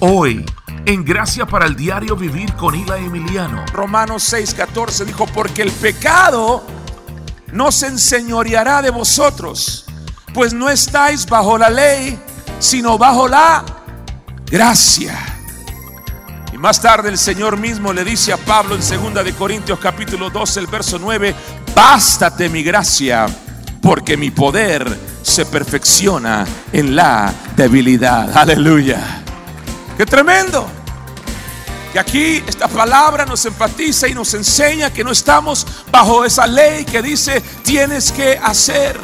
[0.00, 0.46] Hoy,
[0.86, 3.64] en Gracia para el Diario Vivir con Ila Emiliano.
[3.72, 6.62] Romanos 6:14 dijo, porque el pecado
[7.52, 9.86] no se enseñoreará de vosotros,
[10.32, 12.16] pues no estáis bajo la ley,
[12.60, 13.64] sino bajo la
[14.46, 15.18] gracia.
[16.52, 20.30] Y más tarde el Señor mismo le dice a Pablo en 2 de Corintios capítulo
[20.30, 21.34] 12, el verso 9,
[21.74, 23.26] bástate mi gracia,
[23.82, 28.36] porque mi poder se perfecciona en la debilidad.
[28.36, 29.24] Aleluya.
[29.98, 30.64] Qué tremendo.
[31.92, 36.84] Que aquí esta palabra nos enfatiza y nos enseña que no estamos bajo esa ley
[36.84, 38.96] que dice tienes que hacer,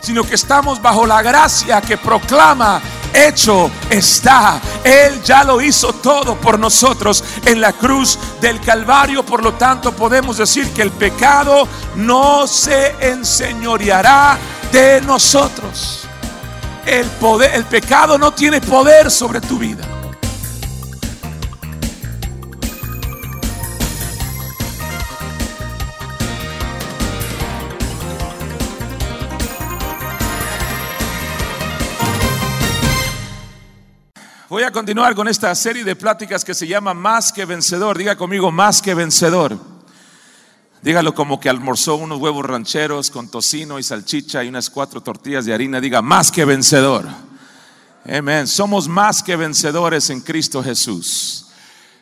[0.00, 2.80] sino que estamos bajo la gracia que proclama
[3.12, 4.60] hecho está.
[4.84, 9.26] Él ya lo hizo todo por nosotros en la cruz del Calvario.
[9.26, 14.38] Por lo tanto, podemos decir que el pecado no se enseñoreará
[14.70, 16.06] de nosotros.
[16.86, 19.84] El poder, el pecado no tiene poder sobre tu vida.
[34.64, 37.98] Voy a continuar con esta serie de pláticas que se llama Más que vencedor.
[37.98, 39.58] Diga conmigo, más que vencedor.
[40.80, 45.44] Dígalo como que almorzó unos huevos rancheros con tocino y salchicha y unas cuatro tortillas
[45.44, 45.82] de harina.
[45.82, 47.06] Diga, más que vencedor.
[48.10, 48.46] Amén.
[48.46, 51.48] Somos más que vencedores en Cristo Jesús.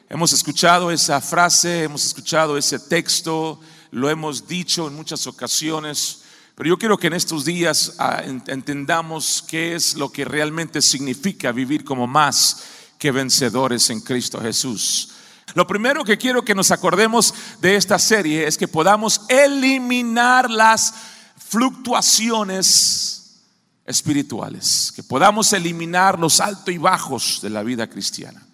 [0.08, 3.58] Hemos escuchado esa frase, hemos escuchado ese texto,
[3.90, 6.21] lo hemos dicho en muchas ocasiones.
[6.54, 11.50] Pero yo quiero que en estos días ah, entendamos qué es lo que realmente significa
[11.50, 12.64] vivir como más
[12.98, 15.10] que vencedores en Cristo Jesús.
[15.54, 20.94] Lo primero que quiero que nos acordemos de esta serie es que podamos eliminar las
[21.36, 23.40] fluctuaciones
[23.84, 28.46] espirituales, que podamos eliminar los altos y bajos de la vida cristiana.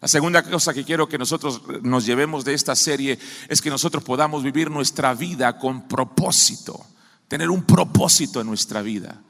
[0.00, 3.18] La segunda cosa que quiero que nosotros nos llevemos de esta serie
[3.48, 6.86] es que nosotros podamos vivir nuestra vida con propósito
[7.28, 9.20] tener un propósito en nuestra vida.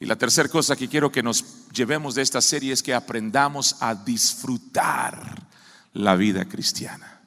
[0.00, 3.76] Y la tercera cosa que quiero que nos llevemos de esta serie es que aprendamos
[3.80, 5.46] a disfrutar
[5.94, 7.20] la vida cristiana.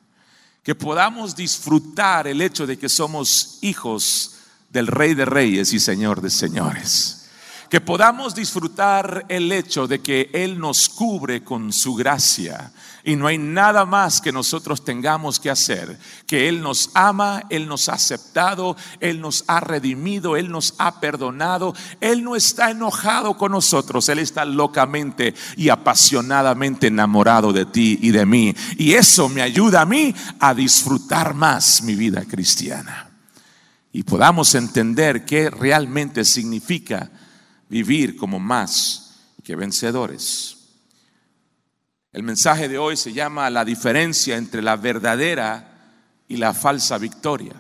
[0.61, 4.35] Que podamos disfrutar el hecho de que somos hijos
[4.69, 7.29] del Rey de Reyes y Señor de Señores.
[7.69, 12.71] Que podamos disfrutar el hecho de que Él nos cubre con su gracia
[13.05, 17.67] y no hay nada más que nosotros tengamos que hacer, que Él nos ama, Él
[17.67, 23.37] nos ha aceptado, Él nos ha redimido, Él nos ha perdonado, Él no está enojado
[23.37, 28.55] con nosotros, Él está locamente y apasionadamente enamorado de ti y de mí.
[28.77, 33.11] Y eso me ayuda a mí a disfrutar más mi vida cristiana.
[33.93, 37.11] Y podamos entender qué realmente significa
[37.69, 39.13] vivir como más
[39.43, 40.54] que vencedores.
[42.15, 47.53] El mensaje de hoy se llama la diferencia entre la verdadera y la falsa victoria.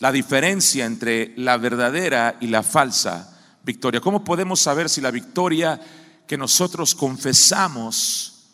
[0.00, 4.00] La diferencia entre la verdadera y la falsa victoria.
[4.00, 5.80] ¿Cómo podemos saber si la victoria
[6.26, 8.48] que nosotros confesamos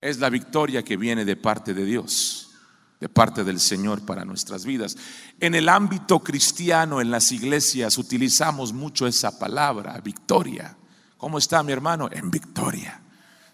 [0.00, 2.50] es la victoria que viene de parte de Dios,
[2.98, 4.96] de parte del Señor para nuestras vidas?
[5.38, 10.76] En el ámbito cristiano, en las iglesias, utilizamos mucho esa palabra, victoria.
[11.16, 12.08] ¿Cómo está mi hermano?
[12.10, 13.00] En victoria.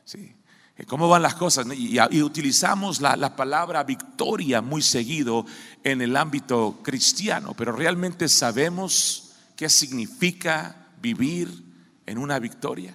[0.07, 0.33] ¿Sí?
[0.79, 1.67] Eh, ¿Cómo van las cosas?
[1.77, 5.45] Y, utilizamos la, la, palabra victoria muy seguido
[5.85, 11.65] en el ámbito cristiano, pero realmente sabemos qué significa vivir
[12.07, 12.95] en una victoria.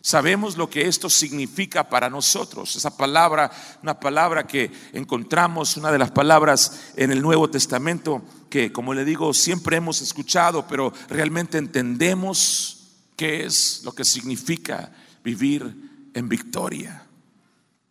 [0.00, 2.76] Sabemos lo que esto significa para nosotros.
[2.76, 3.50] Esa palabra,
[3.82, 9.06] una palabra que encontramos, una de las palabras en el Nuevo Testamento que, como le
[9.06, 14.92] digo, siempre hemos escuchado, pero realmente entendemos qué es lo que significa
[15.22, 15.83] vivir
[16.14, 17.06] en victoria.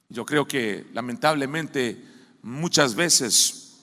[0.10, 2.02] Yo creo que lamentablemente
[2.42, 3.78] muchas veces,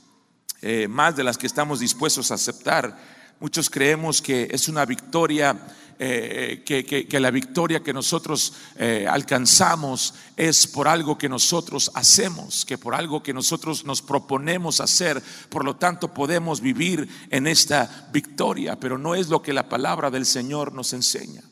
[0.63, 2.97] eh, más de las que estamos dispuestos a aceptar,
[3.41, 5.59] muchos creemos que es una victoria,
[5.99, 12.79] eh, que, la victoria que nosotros eh, alcanzamos es por algo que nosotros hacemos, que
[12.79, 18.79] por algo que nosotros nos proponemos hacer, por lo tanto podemos vivir en esta victoria,
[18.79, 21.43] pero no es lo que la palabra del Señor nos enseña.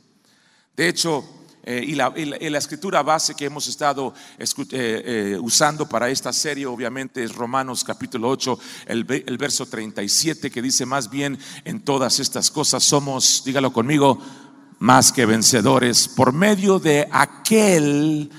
[0.77, 1.25] De hecho,
[1.65, 7.23] eh, y, la, escritura base que hemos estado eh, eh, usando para esta serie obviamente
[7.23, 12.51] es Romanos capítulo 8, el, el verso 37 que dice más bien en todas estas
[12.51, 14.19] cosas somos, dígalo conmigo,
[14.79, 18.31] más que vencedores por medio de aquel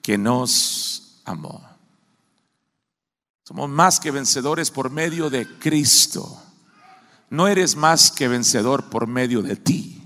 [0.00, 1.62] que nos amó.
[3.44, 6.40] Somos más que vencedores por medio de Cristo.
[7.28, 10.01] No eres más que vencedor por medio de ti.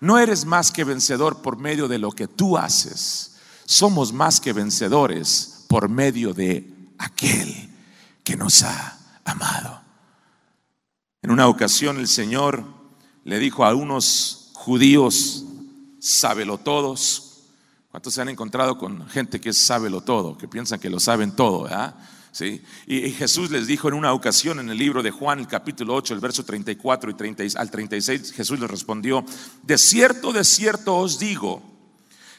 [0.00, 3.36] No eres más que vencedor por medio de lo que tú haces.
[3.64, 7.70] Somos más que vencedores por medio de aquel
[8.22, 9.80] que nos ha amado.
[11.22, 12.64] En una ocasión el Señor
[13.24, 15.44] le dijo a unos judíos,
[15.98, 17.44] sábelo todos.
[17.90, 21.34] ¿Cuántos se han encontrado con gente que es sábelo todo, que piensan que lo saben
[21.34, 21.66] todo?
[22.34, 22.60] ¿Sí?
[22.88, 26.14] Y, Jesús les dijo en una ocasión en el libro de Juan, el capítulo 8,
[26.14, 29.24] el verso 34 y 30, al 36, Jesús les respondió,
[29.62, 31.62] de cierto, de cierto os digo,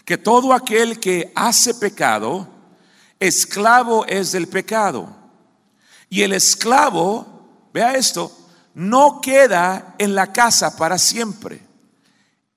[0.04, 2.46] que todo aquel que hace pecado,
[3.22, 5.16] esclavo es del pecado.
[6.10, 8.38] Y el esclavo, vea esto,
[8.74, 11.62] no queda en la casa para siempre.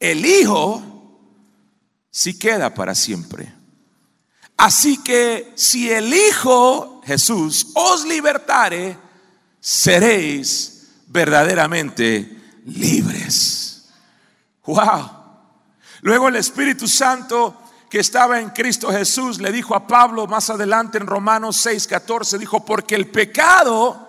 [0.01, 0.83] El Hijo
[2.11, 3.55] sí queda para siempre.
[4.57, 8.99] Así que si el Hijo Jesús os libertare,
[9.59, 13.89] seréis verdaderamente libres.
[14.67, 15.11] Wow.
[16.03, 20.99] Luego el Espíritu Santo que estaba en Cristo Jesús le dijo a Pablo más adelante
[20.99, 24.07] en Romanos 6:14, dijo, porque el pecado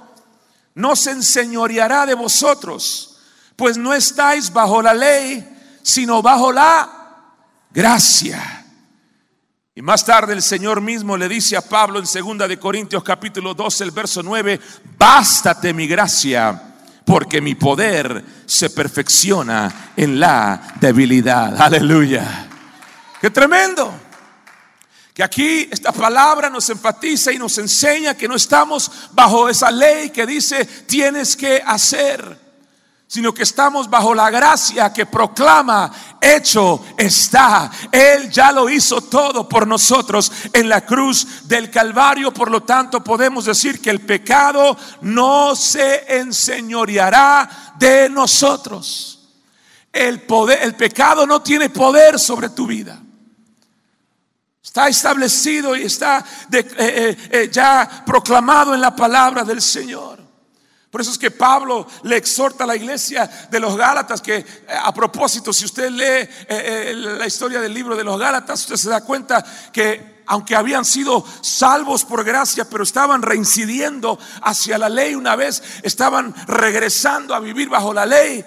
[0.75, 3.21] no se enseñoreará de vosotros,
[3.55, 6.89] pues no estáis bajo la ley, sino bajo la
[7.71, 8.58] gracia.
[9.79, 13.53] Y más tarde el Señor mismo le dice a Pablo en segunda de Corintios capítulo
[13.53, 14.59] 12, el verso 9,
[14.97, 21.61] bástate mi gracia, porque mi poder se perfecciona en la debilidad.
[21.61, 22.49] Aleluya.
[23.21, 23.93] Qué tremendo.
[25.13, 30.09] Que aquí esta palabra nos enfatiza y nos enseña que no estamos bajo esa ley
[30.09, 32.37] que dice tienes que hacer,
[33.09, 35.91] sino que estamos bajo la gracia que proclama
[36.21, 37.71] hecho está.
[37.91, 42.31] Él ya lo hizo todo por nosotros en la cruz del Calvario.
[42.31, 49.27] Por lo tanto, podemos decir que el pecado no se enseñoreará de nosotros.
[49.91, 53.01] El, poder, el pecado no tiene poder sobre tu vida.
[54.63, 60.28] Está establecido y está eh, eh, eh, ya proclamado en la palabra del Señor.
[60.91, 64.43] Por eso es que Pablo le exhorta a la iglesia de los Gálatas que
[64.83, 66.27] a propósito, si usted lee
[66.95, 71.25] la historia del libro de los Gálatas, usted se da cuenta que aunque habían sido
[71.41, 77.67] salvos por gracia, pero estaban reincidiendo hacia la ley una vez, estaban regresando a vivir
[77.67, 78.45] bajo la ley.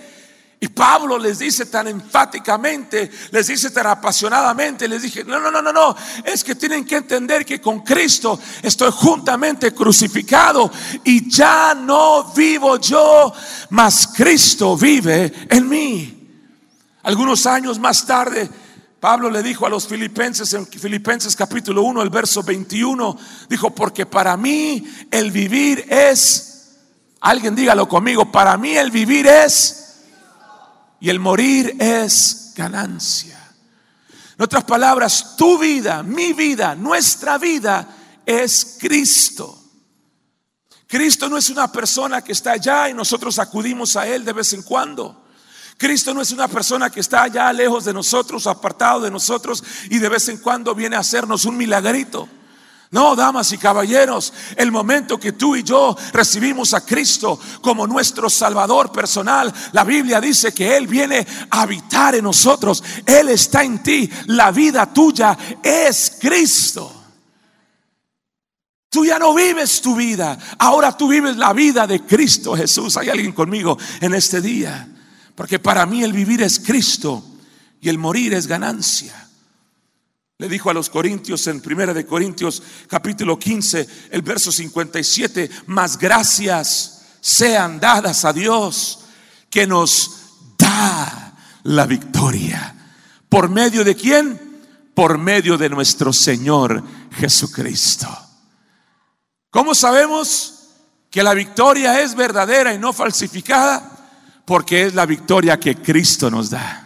[0.62, 5.60] Y Pablo les dice tan enfáticamente, les dice tan apasionadamente, les dije, no, no, no,
[5.60, 10.70] no, no, es que tienen que entender que con Cristo estoy juntamente crucificado
[11.02, 13.34] y ya no vivo yo,
[13.70, 16.30] mas Cristo vive en mí.
[17.02, 18.48] Algunos años más tarde,
[19.00, 23.18] Pablo le dijo a los filipenses en Filipenses capítulo 1, el verso 21,
[23.48, 26.76] dijo, porque para mí el vivir es,
[27.20, 29.81] alguien dígalo conmigo, para mí el vivir es
[31.02, 33.36] y el morir es ganancia.
[34.38, 37.88] En otras palabras, tu vida, mi vida, nuestra vida
[38.24, 39.58] es Cristo.
[40.86, 44.52] Cristo no es una persona que está allá y nosotros acudimos a Él de vez
[44.52, 45.26] en cuando.
[45.76, 49.98] Cristo no es una persona que está allá lejos de nosotros, apartado de nosotros y
[49.98, 52.28] de vez en cuando viene a hacernos un milagrito.
[52.92, 58.28] No, damas y caballeros, el momento que tú y yo recibimos a Cristo como nuestro
[58.28, 62.84] Salvador personal, la Biblia dice que Él viene a habitar en nosotros.
[63.06, 64.10] Él está en ti.
[64.26, 66.92] La vida tuya es Cristo.
[68.90, 72.98] Tú ya no vives tu vida, ahora tú vives la vida de Cristo Jesús.
[72.98, 74.86] Hay alguien conmigo en este día.
[75.34, 77.24] Porque para mí el vivir es Cristo
[77.80, 79.30] y el morir es ganancia.
[80.42, 85.96] Le dijo a los corintios en Primera de Corintios capítulo 15, el verso 57, más
[85.96, 89.04] gracias sean dadas a Dios
[89.48, 90.10] que nos
[90.58, 92.74] da la victoria.
[93.28, 94.58] ¿Por medio de quién?
[94.94, 96.82] Por medio de nuestro Señor
[97.12, 98.08] Jesucristo.
[99.48, 100.70] ¿Cómo sabemos
[101.08, 104.42] que la victoria es verdadera y no falsificada?
[104.44, 106.81] Porque es la victoria que Cristo nos da.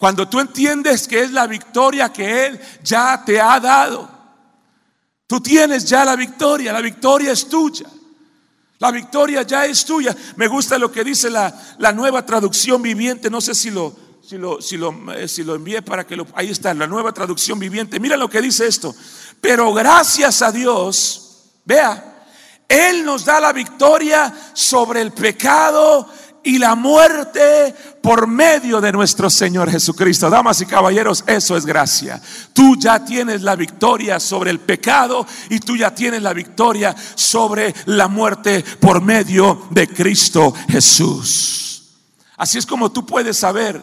[0.00, 4.08] Cuando tú entiendes que es la victoria que Él ya te ha dado.
[5.26, 7.84] Tú tienes ya la victoria, la victoria es tuya.
[8.78, 10.16] La victoria ya es tuya.
[10.36, 11.52] Me gusta lo que dice la,
[11.94, 13.28] nueva traducción viviente.
[13.28, 13.94] No sé si lo,
[14.26, 16.26] si lo, si lo, eh, si lo envié para que lo...
[16.32, 18.00] Ahí está, la nueva traducción viviente.
[18.00, 18.94] Mira lo que dice esto.
[19.38, 22.24] Pero gracias a Dios, vea,
[22.66, 26.08] Él nos da la victoria sobre el pecado
[26.42, 30.30] y la muerte por medio de nuestro Señor Jesucristo.
[30.30, 32.20] Damas y caballeros, eso es gracia.
[32.52, 37.74] Tú ya tienes la victoria sobre el pecado y tú ya tienes la victoria sobre
[37.86, 41.82] la muerte por medio de Cristo Jesús.
[42.36, 43.80] Así es como tú puedes saber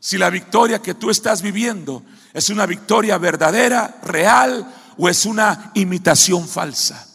[0.00, 4.66] si la victoria que tú estás viviendo es una victoria verdadera, real
[4.98, 7.13] o es una imitación falsa.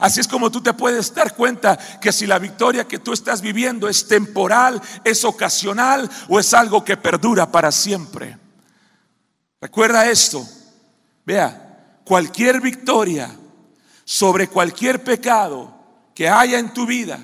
[0.00, 3.42] Así es como tú te puedes dar cuenta que si la victoria que tú estás
[3.42, 8.38] viviendo es temporal, es ocasional o es algo que perdura para siempre.
[9.60, 10.46] Recuerda esto.
[11.26, 13.30] Vea, cualquier victoria
[14.04, 15.72] sobre cualquier pecado
[16.14, 17.20] que haya en tu vida,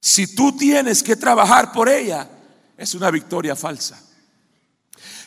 [0.00, 2.28] si tú tienes que trabajar por ella,
[2.76, 4.00] es una victoria falsa.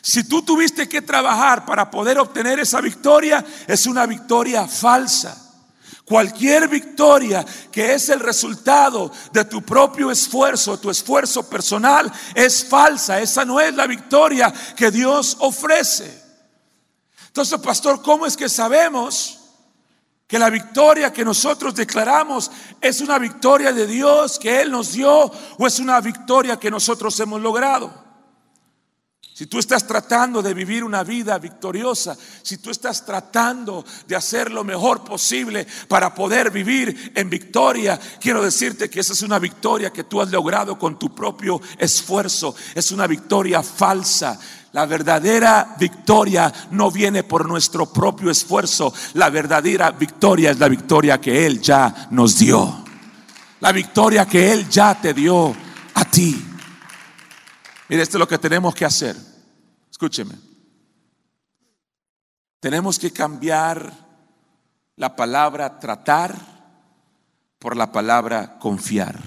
[0.02, 5.41] Si tú tuviste que trabajar para poder obtener esa victoria, es una victoria falsa.
[6.12, 13.18] Cualquier victoria que es el resultado de tu propio esfuerzo, tu esfuerzo personal, es falsa.
[13.18, 16.22] Esa no es la victoria que Dios ofrece.
[17.28, 19.38] Entonces, pastor, ¿cómo es que sabemos
[20.26, 25.32] que la victoria que nosotros declaramos es una victoria de Dios que Él nos dio
[25.56, 28.01] o es una victoria que nosotros hemos logrado?
[29.42, 34.52] Si tú estás tratando de vivir una vida victoriosa, si tú estás tratando de hacer
[34.52, 39.92] lo mejor posible para poder vivir en victoria, quiero decirte que esa es una victoria
[39.92, 42.54] que tú has logrado con tu propio esfuerzo.
[42.72, 44.38] Es una victoria falsa.
[44.70, 48.94] La verdadera victoria no viene por nuestro propio esfuerzo.
[49.14, 52.84] La verdadera victoria es la victoria que Él ya nos dio.
[53.58, 55.52] La victoria que Él ya te dio
[55.94, 56.40] a ti.
[57.88, 59.31] Mire, esto es lo que tenemos que hacer.
[60.02, 60.34] Escúcheme.
[62.58, 63.92] Tenemos que cambiar
[64.96, 66.34] la palabra tratar
[67.60, 69.22] por la palabra confiar.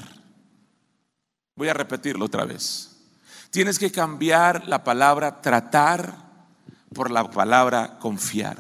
[1.56, 2.92] Voy a repetirlo otra vez.
[3.52, 6.14] Tienes que cambiar la palabra tratar
[6.94, 8.58] por la palabra confiar.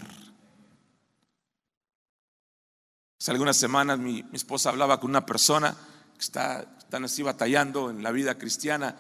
[3.19, 5.75] Hace algunas semanas mi, esposa hablaba con una persona
[6.13, 8.95] que está, tan así batallando en la vida cristiana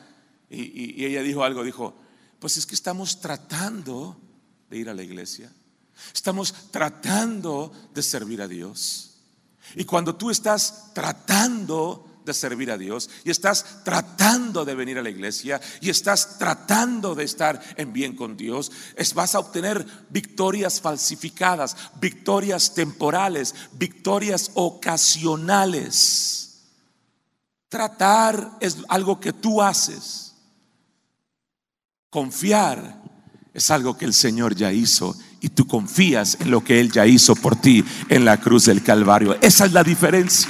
[0.49, 2.01] y, ella dijo algo, dijo,
[2.45, 4.15] pues es que estamos tratando
[4.69, 5.51] de ir a la iglesia.
[6.13, 9.15] Estamos tratando de servir a Dios.
[9.73, 15.01] Y cuando tú estás tratando de servir a Dios y estás tratando de venir a
[15.01, 19.83] la iglesia y estás tratando de estar en bien con Dios, es, vas a obtener
[20.11, 26.59] victorias falsificadas, victorias temporales, victorias ocasionales.
[27.69, 30.34] Tratar es algo que tú haces.
[32.09, 33.01] Confiar
[33.53, 37.05] es algo que el Señor ya hizo y tú confías en lo que Él ya
[37.05, 39.37] hizo por ti en la cruz del Calvario.
[39.41, 40.49] Esa es la diferencia.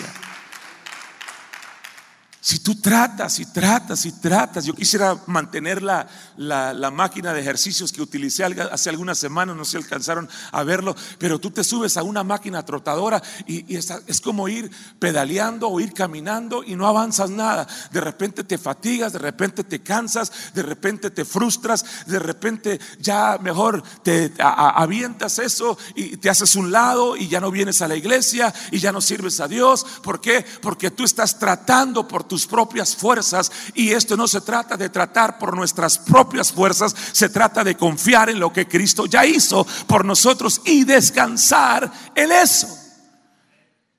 [2.46, 7.92] Si tú tratas y tratas y tratas, yo quisiera mantener la, la, máquina de ejercicios
[7.92, 12.04] que utilicé hace algunas semanas, no se alcanzaron a verlo, pero tú te subes a
[12.04, 17.32] una máquina trotadora y, es, es, como ir pedaleando o ir caminando y no avanzas
[17.32, 17.66] nada.
[17.92, 23.40] De repente te fatigas, de repente te cansas, de repente te frustras, de repente ya
[23.42, 27.96] mejor te avientas eso y te haces un lado y ya no vienes a la
[27.96, 29.84] iglesia y ya no sirves a Dios.
[30.04, 30.46] ¿Por qué?
[30.62, 33.52] Porque tú estás tratando por tu propias fuerzas.
[33.76, 38.32] Y esto no se trata de tratar por nuestras propias fuerzas, se trata de confiar
[38.32, 42.68] en lo que Cristo ya hizo por nosotros y descansar en eso.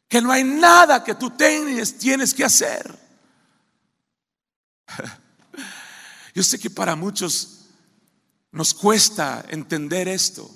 [0.08, 2.98] Que no hay nada que tú tienes, tienes que hacer.
[6.34, 7.66] Yo sé que para muchos
[8.50, 10.50] nos cuesta entender esto.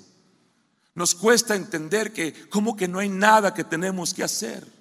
[0.93, 4.80] Nos cuesta entender que como que no hay nada que tenemos que hacer.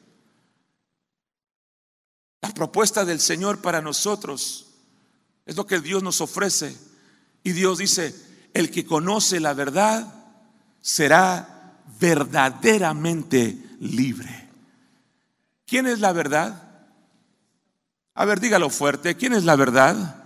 [2.41, 4.67] La propuesta del Señor para nosotros
[5.47, 6.77] es lo que Dios nos ofrece.
[7.43, 8.15] Y Dios dice,
[8.55, 10.13] el que conoce la verdad
[10.81, 14.49] será verdaderamente libre.
[15.67, 16.69] ¿Quién es la verdad?
[18.15, 20.25] A ver, dígalo fuerte, ¿quién es la verdad?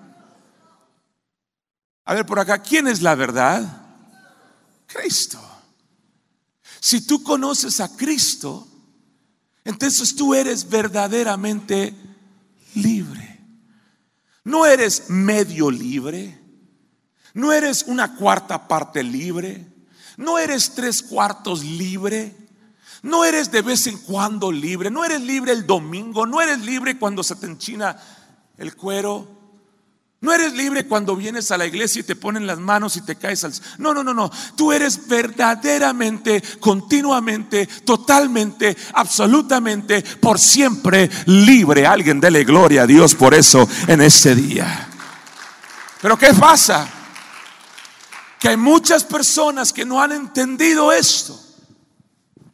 [2.05, 3.83] A ver por acá, ¿quién es la verdad?
[4.87, 5.41] Cristo.
[6.81, 8.69] Si tú conoces a Cristo,
[9.65, 11.95] entonces tú eres verdaderamente
[12.75, 13.41] libre.
[14.45, 16.39] No eres medio libre.
[17.33, 19.67] No eres una cuarta parte libre.
[20.17, 22.37] No eres tres cuartos libre.
[23.03, 24.91] No eres de vez en cuando libre.
[24.91, 26.27] No eres libre el domingo.
[26.27, 27.97] No eres libre cuando se te enchina
[28.59, 29.44] el cuero.
[30.25, 33.17] No eres libre cuando vienes a la iglesia y te ponen las manos y te
[33.17, 33.53] caes al...
[33.77, 34.31] No, no, no, no.
[34.57, 41.87] Tú eres verdaderamente, continuamente, totalmente, absolutamente, por siempre libre.
[41.87, 44.89] Alguien dele gloria a Dios por eso en este día.
[46.01, 46.89] Pero ¿qué pasa?
[48.41, 51.39] Que hay muchas personas que no han entendido esto.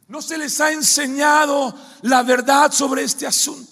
[0.09, 3.70] No se les ha enseñado la verdad sobre este asunto.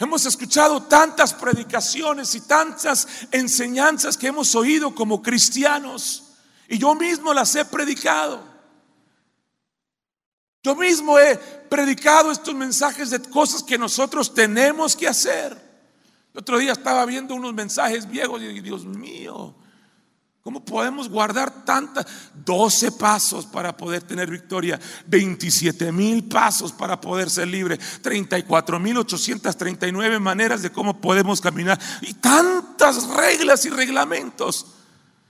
[0.00, 6.24] Hemos escuchado tantas predicaciones y tantas enseñanzas que hemos oído como cristianos
[6.68, 8.42] y yo mismo las he predicado.
[10.62, 15.52] Yo mismo he predicado estos mensajes de cosas que nosotros tenemos que hacer.
[16.32, 19.54] El otro día estaba viendo unos mensajes viejos y Dios mío,
[20.42, 22.06] ¿Cómo podemos guardar tantas?
[22.46, 28.96] 12 pasos para poder tener victoria, 27 mil pasos para poder ser libre, 34 mil
[28.96, 34.66] 839 maneras de cómo podemos caminar y tantas reglas y reglamentos.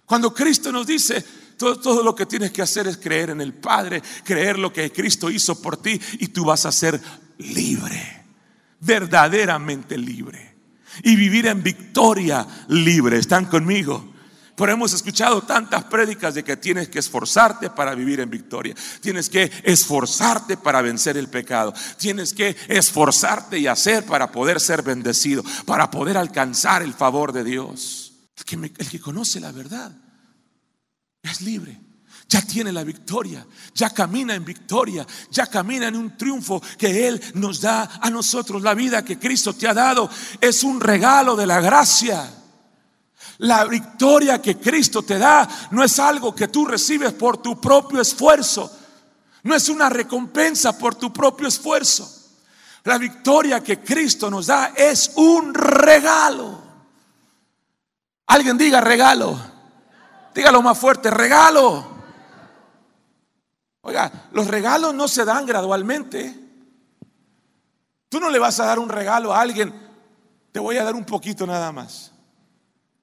[0.07, 1.25] Cuando Cristo nos dice,
[1.57, 4.93] todo, todo, lo que tienes que hacer es creer en el Padre, creer lo que
[4.93, 7.01] Cristo hizo por ti y tú vas a ser
[7.39, 8.27] libre,
[8.79, 10.55] verdaderamente libre
[11.03, 13.19] y vivir en victoria libre.
[13.19, 14.11] ¿Están conmigo?
[14.61, 18.75] Pero hemos escuchado tantas prédicas de que tienes que esforzarte para vivir en victoria.
[19.01, 21.73] Tienes que esforzarte para vencer el pecado.
[21.97, 27.43] Tienes que esforzarte y hacer para poder ser bendecido, para poder alcanzar el favor de
[27.43, 28.13] Dios.
[28.37, 29.97] El que, el que conoce la verdad
[31.23, 31.81] es libre.
[32.29, 37.19] Ya tiene la victoria, ya camina en victoria, ya camina en un triunfo que Él
[37.33, 38.61] nos da a nosotros.
[38.61, 42.40] La vida que Cristo te ha dado es un regalo de la gracia.
[43.41, 48.03] La victoria que Cristo te da no es algo que tú recibes por tu propio
[48.03, 48.71] esfuerzo.
[49.45, 52.07] No es una recompensa por tu propio esfuerzo.
[52.85, 56.61] La victoria que Cristo nos da es un regalo.
[58.27, 59.39] Alguien diga regalo.
[60.35, 61.87] Dígalo más fuerte, regalo.
[63.81, 66.39] Oiga, los regalos no se dan gradualmente.
[68.11, 69.73] Tú no le vas a dar un regalo a alguien,
[70.53, 72.10] te voy a dar un poquito nada más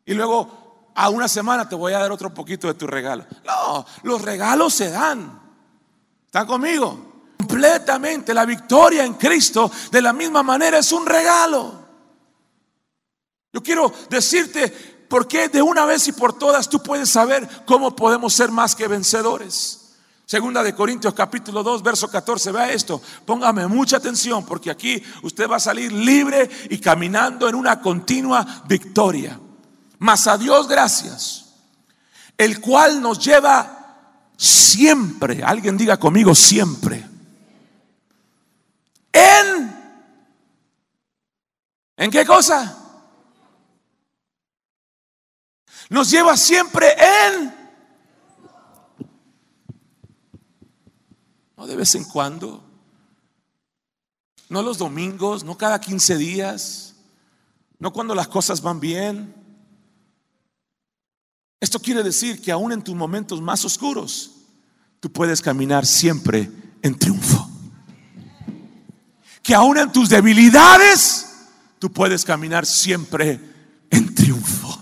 [0.07, 3.27] y luego a una semana te voy a dar otro poquito de tu regalo.
[3.45, 5.39] No, los regalos se dan.
[6.25, 7.25] ¿Están conmigo?
[7.37, 11.87] Completamente la victoria en Cristo de la misma manera es un regalo.
[13.53, 14.69] Yo quiero decirte
[15.09, 18.75] por qué de una vez y por todas tú puedes saber cómo podemos ser más
[18.75, 19.95] que vencedores.
[20.25, 22.51] Segunda de Corintios capítulo 2, verso 14.
[22.51, 23.01] Vea esto.
[23.25, 28.63] Póngame mucha atención porque aquí usted va a salir libre y caminando en una continua
[28.67, 29.39] victoria.
[29.99, 31.45] Mas a Dios gracias,
[32.37, 37.03] el cual nos lleva siempre, alguien diga conmigo siempre,
[39.11, 40.03] en,
[41.97, 42.77] ¿en qué cosa?
[45.89, 47.55] Nos lleva siempre en,
[51.55, 52.63] no de vez en cuando,
[54.49, 56.95] no los domingos, no cada 15 días,
[57.79, 59.46] no cuando las cosas van bien
[61.59, 64.31] esto quiere decir que aún en tus momentos más oscuros,
[64.99, 66.49] tú puedes caminar siempre
[66.81, 67.49] en triunfo.
[69.41, 71.25] Que aún en tus debilidades,
[71.79, 73.39] tú puedes caminar siempre
[73.89, 74.81] en triunfo.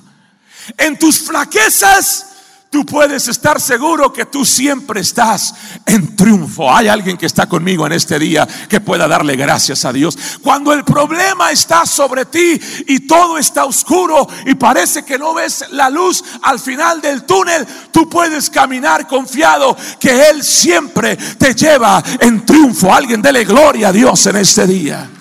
[0.78, 2.35] En tus flaquezas,
[2.76, 5.54] tú puedes estar seguro que tú siempre estás
[5.86, 6.70] en triunfo.
[6.70, 10.18] Hay alguien que está conmigo en este día que pueda darle gracias a Dios.
[10.44, 15.64] Cuando el problema está sobre ti y todo está oscuro y parece que no ves
[15.72, 22.04] la luz al final del túnel, tú puedes caminar confiado que Él siempre te lleva
[22.20, 22.94] en triunfo.
[22.94, 25.15] Alguien dele gloria a Dios en este día.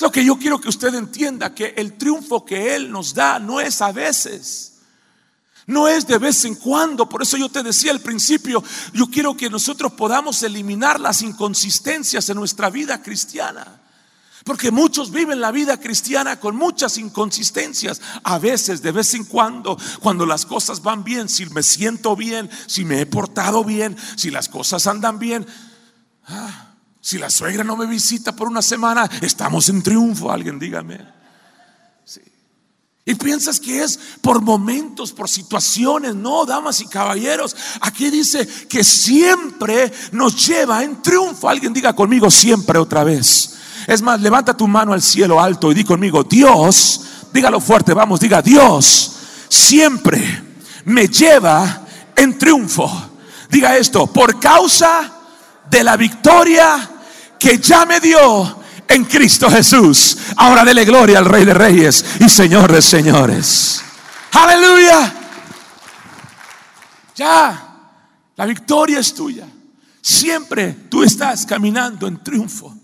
[0.00, 3.60] Lo que yo quiero que usted entienda, que el triunfo que Él nos da no
[3.60, 4.72] es a veces.
[5.66, 9.36] No es de vez en cuando, por eso yo te decía al principio, yo quiero
[9.36, 13.80] que nosotros podamos eliminar las inconsistencias en nuestra vida cristiana.
[14.44, 18.00] Porque muchos viven la vida cristiana con muchas inconsistencias.
[18.24, 22.50] A veces, de vez en cuando, cuando las cosas van bien, si me siento bien,
[22.66, 25.46] si me he portado bien, si las cosas andan bien.
[26.26, 26.71] Ah,
[27.02, 31.00] si la suegra no me visita por una semana, estamos en triunfo, alguien dígame.
[33.04, 36.14] Y piensas que es por momentos, por situaciones.
[36.14, 37.56] No, damas y caballeros.
[37.80, 41.48] Aquí dice que siempre nos lleva en triunfo.
[41.48, 43.58] Alguien diga conmigo siempre otra vez.
[43.88, 47.00] Es más, levanta tu mano al cielo alto y di conmigo, Dios,
[47.32, 49.16] dígalo fuerte, vamos, diga, Dios
[49.48, 50.44] siempre
[50.84, 51.84] me lleva
[52.14, 52.88] en triunfo.
[53.50, 55.12] Diga esto, por causa
[55.68, 56.91] de la victoria
[57.42, 60.16] que ya me dio en Cristo Jesús.
[60.36, 63.82] Ahora dele gloria al Rey de Reyes y Señor de Señores.
[64.30, 65.12] Aleluya.
[67.16, 67.80] Ya,
[68.36, 69.48] la victoria es tuya.
[70.00, 72.76] Siempre tú estás caminando en triunfo.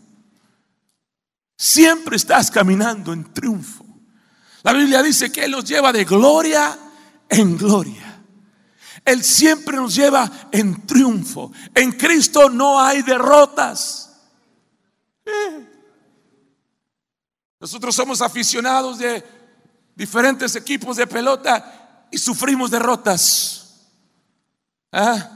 [1.56, 3.86] Siempre estás caminando en triunfo.
[4.64, 6.76] La Biblia dice que Él nos lleva de gloria
[7.28, 8.22] en gloria.
[9.04, 11.52] Él siempre nos lleva en triunfo.
[11.76, 14.07] En Cristo no hay derrotas.
[17.60, 19.24] Nosotros somos aficionados de
[19.94, 23.88] diferentes equipos de pelota y sufrimos derrotas.
[24.92, 25.34] ¿Ah?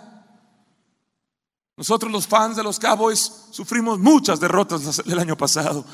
[1.77, 5.85] Nosotros los fans de los Cowboys sufrimos muchas derrotas el año pasado.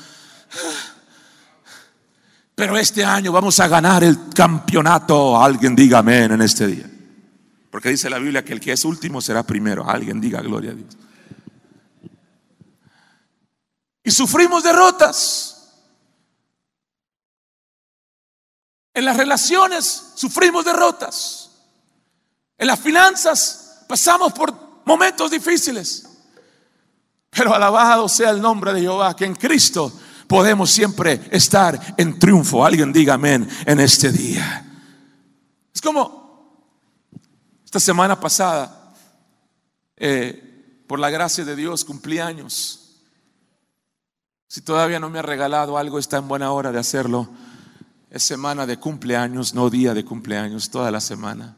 [2.53, 5.41] Pero este año vamos a ganar el campeonato.
[5.41, 6.89] Alguien diga amén en este día.
[7.71, 9.89] Porque dice la Biblia que el que es último será primero.
[9.89, 10.97] Alguien diga gloria a Dios.
[14.03, 15.55] Y sufrimos derrotas.
[18.93, 21.51] En las relaciones sufrimos derrotas.
[22.57, 26.05] En las finanzas pasamos por momentos difíciles.
[27.29, 29.91] Pero alabado sea el nombre de Jehová, que en Cristo
[30.27, 32.65] podemos siempre estar en triunfo.
[32.65, 34.65] Alguien diga amén en este día.
[35.73, 36.19] Es como
[37.63, 38.95] esta semana pasada,
[39.95, 42.78] eh, por la gracia de Dios, cumplí años.
[44.49, 47.29] Si todavía no me ha regalado algo, está en buena hora de hacerlo.
[48.09, 51.55] Es semana de cumpleaños, no día de cumpleaños, toda la semana.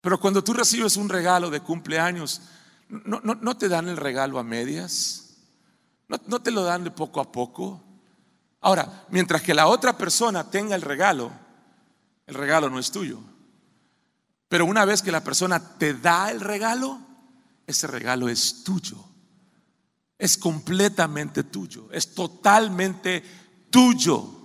[0.00, 2.42] Pero cuando tú recibes un regalo de cumpleaños,
[2.88, 5.36] no, te dan el regalo a medias,
[6.06, 7.82] no, te lo dan de poco a poco.
[8.60, 11.32] Ahora, mientras que la otra persona tenga el regalo,
[12.28, 13.18] el regalo no es tuyo.
[14.48, 17.09] Pero una vez que la persona te da el regalo,
[17.70, 19.04] ese regalo es tuyo.
[20.18, 21.88] Es completamente tuyo.
[21.92, 23.22] Es totalmente
[23.70, 24.36] tuyo.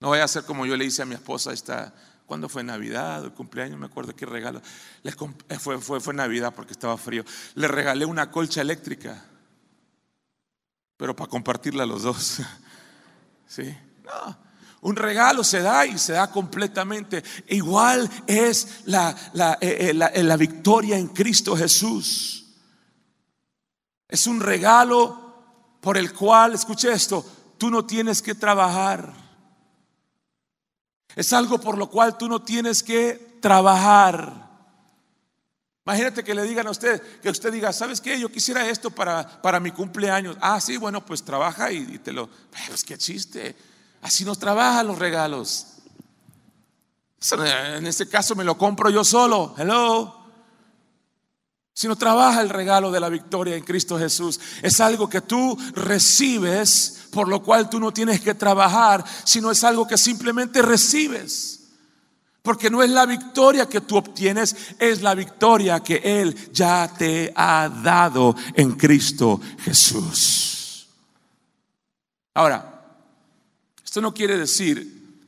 [0.00, 1.94] No vaya a ser como yo le hice a mi esposa esta,
[2.26, 3.78] cuando fue Navidad el cumpleaños?
[3.78, 4.62] Me acuerdo qué regalo.
[5.04, 7.24] Eh, fue, fue, fue Navidad porque estaba frío.
[7.54, 9.24] Le regalé una colcha eléctrica,
[10.96, 12.40] pero para compartirla los dos.
[13.46, 13.76] ¿Sí?
[14.04, 14.49] No.
[14.82, 17.22] Un regalo se da y se da completamente.
[17.48, 22.46] Igual es la, la, eh, eh, la, victoria en Cristo Jesús.
[24.08, 27.24] Es un regalo por el cual, escuche esto,
[27.58, 29.12] tú no tienes que trabajar.
[31.14, 34.48] Es algo por lo cual tú no tienes que trabajar.
[35.84, 38.18] Imagínate que le digan a usted, que usted diga, ¿sabes qué?
[38.18, 40.36] Yo quisiera esto para, para mi cumpleaños.
[40.40, 42.30] Ah, sí, bueno, pues trabaja y, te lo...
[42.68, 43.56] Pues qué chiste.
[44.02, 45.66] Así nos trabajan los regalos.
[47.76, 49.54] En este caso me lo compro yo solo.
[49.58, 50.20] Hello
[51.80, 54.38] sino trabaja el regalo de la victoria en Cristo Jesús.
[54.60, 59.64] Es algo que tú recibes, por lo cual tú no tienes que trabajar, sino es
[59.64, 61.70] algo que simplemente recibes.
[62.42, 67.32] Porque no es la victoria que tú obtienes, es la victoria que Él ya te
[67.34, 70.86] ha dado en Cristo Jesús.
[72.34, 72.79] Ahora,
[73.90, 75.18] esto no quiere decir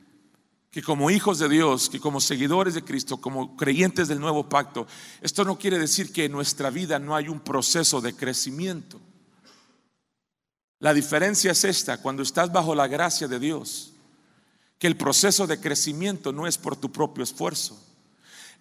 [0.71, 4.87] que como hijos de Dios, que como seguidores de Cristo, como creyentes del nuevo pacto,
[5.19, 9.01] esto no quiere decir que en nuestra vida no hay un proceso de crecimiento.
[10.79, 13.95] La diferencia es esta, cuando estás bajo la gracia de Dios,
[14.79, 17.77] que el proceso de crecimiento no es por tu propio esfuerzo.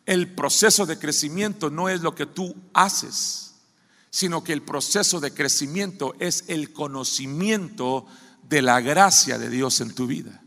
[0.04, 3.54] El proceso de crecimiento no es lo que tú haces,
[4.10, 8.08] sino que el proceso de crecimiento es el conocimiento
[8.52, 10.42] de la gracia de Dios en tu vida.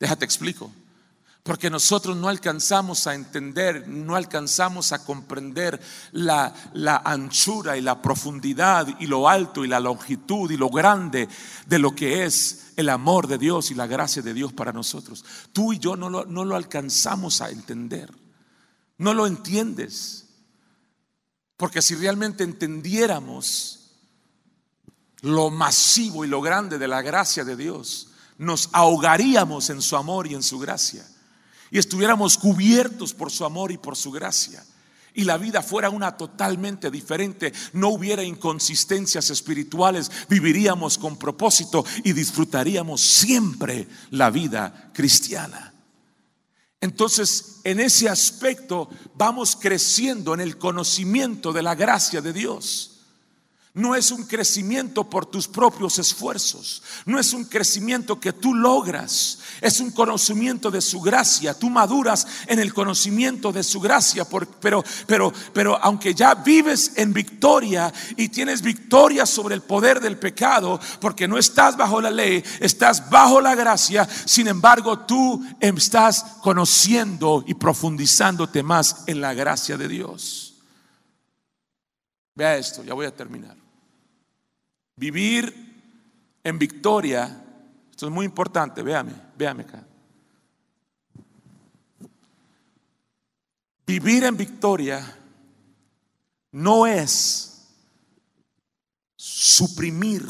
[0.00, 0.72] Déjate explico.
[1.44, 8.02] Porque nosotros no alcanzamos a entender, no alcanzamos a comprender la, la, anchura y la
[8.02, 11.28] profundidad y lo alto y la longitud y lo grande
[11.66, 15.24] de lo que es el amor de Dios y la gracia de Dios para nosotros.
[15.52, 18.12] Tú y yo no lo, no lo alcanzamos a entender.
[18.98, 20.30] No lo entiendes.
[21.56, 23.83] Porque si realmente entendiéramos
[25.24, 30.26] lo masivo y lo grande de la gracia de Dios, nos ahogaríamos en su amor
[30.26, 31.06] y en su gracia.
[31.70, 34.62] Y estuviéramos cubiertos por su amor y por su gracia.
[35.14, 37.54] Y la vida fuera una totalmente diferente.
[37.72, 40.10] No hubiera inconsistencias espirituales.
[40.28, 45.72] Viviríamos con propósito y disfrutaríamos siempre la vida cristiana.
[46.82, 52.93] Entonces, en ese aspecto vamos creciendo en el conocimiento de la gracia de Dios.
[53.76, 56.80] No es un crecimiento por tus propios esfuerzos.
[57.06, 59.40] No es un crecimiento que tú logras.
[59.60, 61.58] Es un conocimiento de su gracia.
[61.58, 64.24] Tú maduras en el conocimiento de su gracia.
[64.60, 70.18] pero, pero, pero aunque ya vives en victoria y tienes victoria sobre el poder del
[70.18, 74.08] pecado, porque no estás bajo la ley, estás bajo la gracia.
[74.24, 80.54] Sin embargo, tú estás conociendo y profundizándote más en la gracia de Dios.
[82.36, 83.63] Vea esto, ya voy a terminar.
[84.96, 85.52] Vivir
[86.42, 87.44] en victoria,
[87.90, 89.84] esto es muy importante, véame, véame acá.
[93.86, 95.18] vivir en victoria
[96.52, 97.68] no es
[99.16, 100.28] suprimir,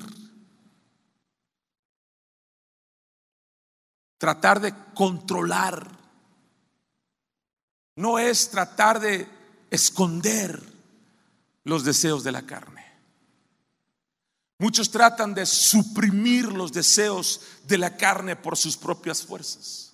[4.18, 5.90] tratar de controlar,
[7.96, 9.28] no es tratar de
[9.70, 10.62] esconder
[11.64, 12.93] los deseos de la carne.
[14.64, 19.92] Muchos tratan de suprimir los deseos de la carne por sus propias fuerzas.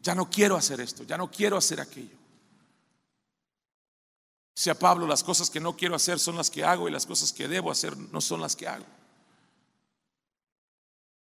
[0.00, 2.16] Ya no quiero hacer esto, ya no quiero hacer aquello.
[4.54, 7.32] Sea Pablo, las cosas que no quiero hacer son las que hago y las cosas
[7.32, 8.86] que debo hacer no son las que hago.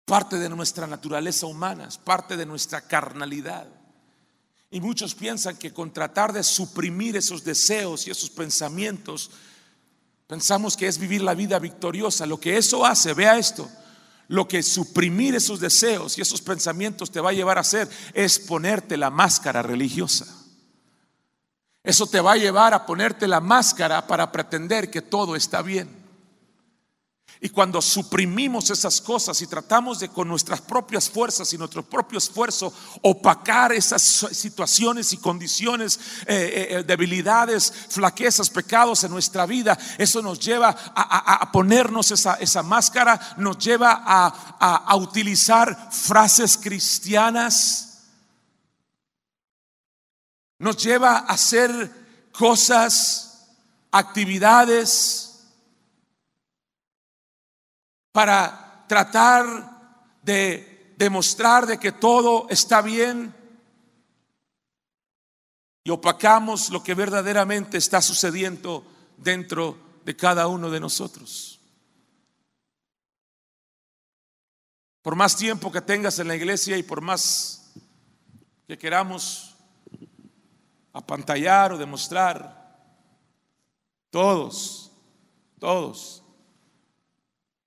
[0.04, 3.68] Parte de nuestra naturaleza humana, es parte de nuestra carnalidad.
[4.68, 9.30] Y muchos piensan que con tratar de suprimir esos deseos y esos pensamientos,
[10.30, 12.24] pensamos que es vivir la vida victoriosa.
[12.24, 13.68] Lo que eso hace, vea esto,
[14.28, 18.38] lo que suprimir esos deseos y esos pensamientos te va a llevar a hacer es
[18.38, 20.26] ponerte la máscara religiosa.
[21.82, 25.99] Eso te va a llevar a ponerte la máscara para pretender que todo está bien.
[27.42, 32.18] Y cuando suprimimos esas cosas y tratamos de con nuestras propias fuerzas y nuestro propio
[32.18, 39.78] esfuerzo opacar esas situaciones y condiciones, eh, eh, eh, debilidades, flaquezas, pecados en nuestra vida,
[39.96, 47.86] eso nos lleva a, ponernos esa, esa, máscara, nos lleva a utilizar frases cristianas
[50.60, 51.90] nos lleva a hacer
[52.32, 53.48] cosas,
[53.90, 55.29] actividades
[58.12, 63.34] para tratar de demostrar de que todo está bien
[65.84, 68.84] y opacamos lo que verdaderamente está sucediendo
[69.16, 71.60] dentro de cada uno de nosotros.
[75.02, 77.72] Por más tiempo que tengas en la iglesia y por más
[78.66, 79.56] que queramos
[80.92, 82.60] apantallar o demostrar.
[84.10, 84.92] Todos,
[85.58, 86.19] todos.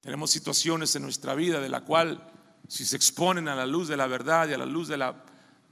[0.03, 2.29] Tenemos situaciones en nuestra vida de la cual
[2.67, 5.23] si se exponen a la luz de la verdad y a la luz de la,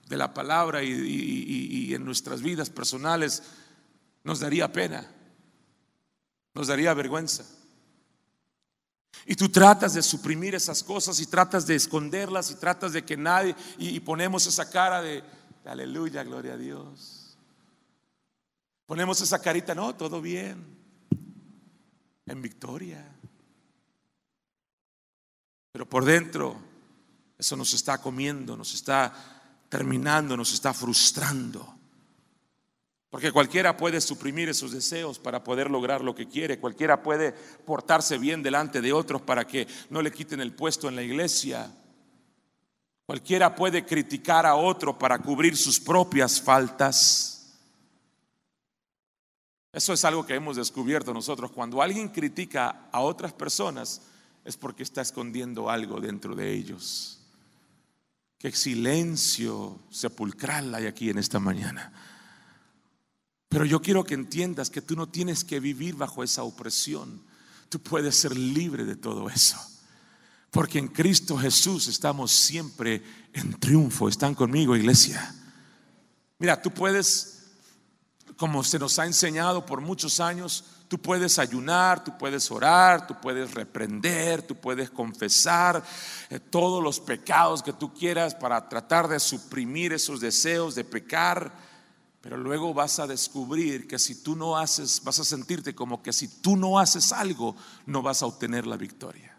[0.07, 3.43] de la palabra y, en nuestras vidas personales,
[4.23, 5.05] nos daría pena,
[6.53, 7.43] nos daría vergüenza.
[9.25, 13.17] Y tú tratas de suprimir esas cosas y tratas de esconderlas y tratas de que
[13.17, 15.25] nadie, y, ponemos esa cara de
[15.65, 17.37] aleluya, gloria a Dios.
[18.85, 20.65] Ponemos esa carita, no, todo bien,
[22.25, 23.20] en victoria.
[25.71, 26.57] Pero por dentro
[27.37, 29.13] eso nos está comiendo, nos está
[29.69, 31.75] terminando, nos está frustrando.
[33.09, 36.59] Porque cualquiera puede suprimir esos deseos para poder lograr lo que quiere.
[36.59, 40.95] Cualquiera puede portarse bien delante de otros para que no le quiten el puesto en
[40.95, 41.69] la iglesia.
[43.05, 47.59] Cualquiera puede criticar a otro para cubrir sus propias faltas.
[49.73, 51.51] Eso es algo que hemos descubierto nosotros.
[51.51, 54.01] Cuando alguien critica a otras personas
[54.45, 57.19] es porque está escondiendo algo dentro de ellos.
[58.37, 61.93] Qué silencio sepulcral hay aquí en esta mañana.
[63.49, 67.21] Pero yo quiero que entiendas que tú no tienes que vivir bajo esa opresión.
[67.69, 69.57] Tú puedes ser libre de todo eso.
[70.49, 74.09] Porque en Cristo Jesús estamos siempre en triunfo.
[74.09, 75.35] ¿Están conmigo, iglesia?
[76.39, 77.41] Mira, tú puedes
[78.41, 83.15] como se nos ha enseñado por muchos años, tú puedes ayunar, tú puedes orar, tú
[83.21, 85.81] puedes reprender, tú puedes confesar
[86.29, 91.53] eh, todos los pecados que tú quieras para tratar de suprimir esos deseos de pecar.
[92.19, 96.11] Pero luego vas a descubrir que si tú no haces, vas a sentirte como que
[96.11, 99.37] si tú no haces algo, no vas a obtener la victoria.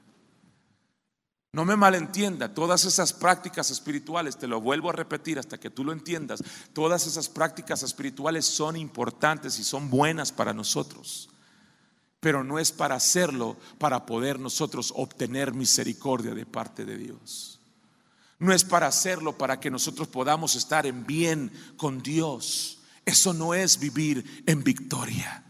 [1.52, 5.84] No me malentienda, todas esas prácticas espirituales, te lo vuelvo a repetir hasta que tú
[5.84, 11.28] lo entiendas, todas esas prácticas espirituales son importantes y son buenas para nosotros,
[12.22, 17.58] pero no es para hacerlo para poder nosotros obtener misericordia de parte de Dios.
[18.38, 22.78] No es para hacerlo para que nosotros podamos estar en bien con Dios.
[23.04, 25.44] Eso no es vivir en victoria.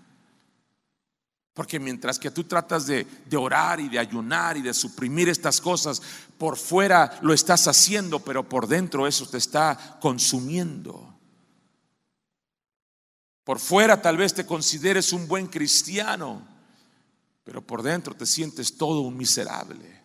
[1.52, 3.06] Porque mientras que tú tratas de,
[3.36, 6.00] orar y de ayunar y de suprimir estas cosas,
[6.38, 11.18] por fuera lo estás haciendo, pero por dentro eso te está consumiendo.
[13.44, 16.50] Por fuera tal vez te consideres un buen cristiano,
[17.44, 20.02] pero por dentro te sientes todo un miserable.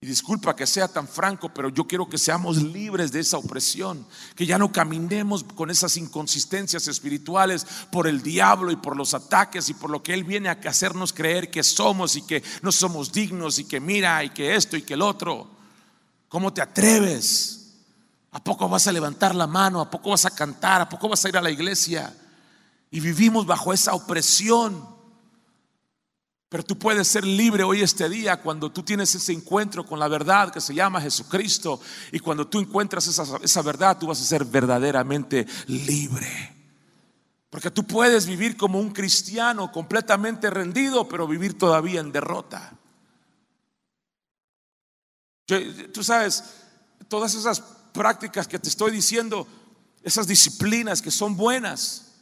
[0.00, 4.06] Y disculpa que sea tan franco, pero yo quiero que seamos libres de esa opresión,
[4.36, 9.70] que ya no caminemos con esas inconsistencias espirituales por el diablo y por los ataques
[9.70, 13.12] y por lo que él viene a hacernos creer que somos y que no somos
[13.12, 15.48] dignos y que mira y que esto y que el otro.
[16.28, 17.64] ¿Cómo te atreves
[18.34, 19.80] ¿A poco vas a levantar la mano?
[19.80, 20.80] ¿A poco vas a cantar?
[20.80, 22.12] ¿A poco vas a ir a la iglesia?
[22.90, 24.84] Y vivimos bajo esa opresión.
[26.54, 30.06] Pero tú puedes ser libre hoy este día cuando tú tienes ese encuentro con la
[30.06, 31.80] verdad que se llama Jesucristo.
[32.12, 36.54] Y cuando tú encuentras esa, esa verdad, tú vas a ser verdaderamente libre.
[37.50, 42.78] Porque tú puedes vivir como un cristiano completamente rendido, pero vivir todavía en derrota.
[45.92, 46.44] Tú sabes,
[47.08, 47.58] todas esas
[47.92, 49.48] prácticas que te estoy diciendo,
[50.04, 52.12] esas disciplinas que son buenas,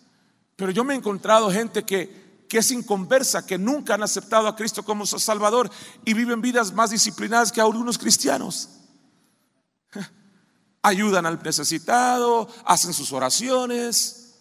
[0.56, 2.21] pero yo me he encontrado gente que
[2.52, 5.70] que es inconversa, que nunca han aceptado a Cristo como su Salvador
[6.04, 8.68] y viven vidas más disciplinadas que algunos cristianos.
[10.82, 14.34] Ayudan al necesitado, hacen sus oraciones,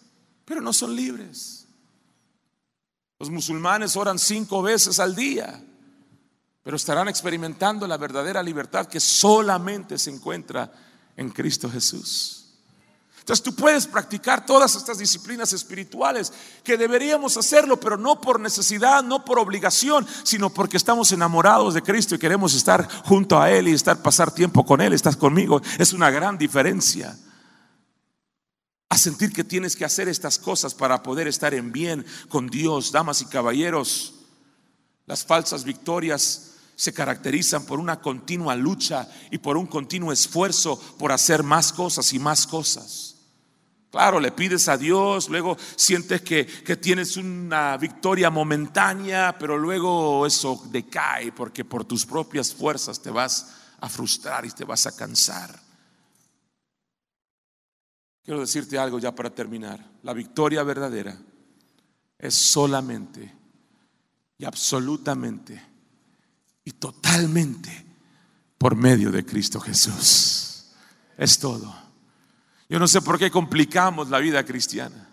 [0.44, 1.66] pero no son libres.
[3.18, 5.64] Los musulmanes oran cinco veces al día,
[6.62, 10.70] pero estarán experimentando la verdadera libertad que solamente se encuentra
[11.16, 12.41] en Cristo Jesús.
[13.22, 16.32] Entonces tú puedes practicar todas estas disciplinas espirituales
[16.64, 21.82] que deberíamos hacerlo, pero no por necesidad, no por obligación, sino porque estamos enamorados de
[21.82, 24.92] Cristo y queremos estar junto a Él y estar pasar tiempo con Él.
[24.92, 27.16] Estás conmigo, es una gran diferencia.
[28.88, 32.90] A sentir que tienes que hacer estas cosas para poder estar en bien con Dios,
[32.90, 34.14] damas y caballeros.
[35.06, 41.12] Las falsas victorias se caracterizan por una continua lucha y por un continuo esfuerzo por
[41.12, 43.11] hacer más cosas y más cosas.
[43.92, 46.46] Claro, le pides a Dios, luego sientes que,
[46.80, 53.54] tienes una victoria momentánea, pero luego eso decae porque por tus propias fuerzas te vas
[53.78, 55.60] a frustrar y te vas a cansar.
[58.24, 59.86] Quiero decirte algo ya para terminar.
[60.04, 61.14] La victoria verdadera
[62.16, 63.30] es solamente
[64.38, 65.62] y absolutamente
[66.64, 67.84] y totalmente
[68.56, 70.72] por medio de Cristo Jesús.
[71.18, 71.81] Es todo.
[72.72, 75.10] Yo no sé por qué complicamos la vida cristiana.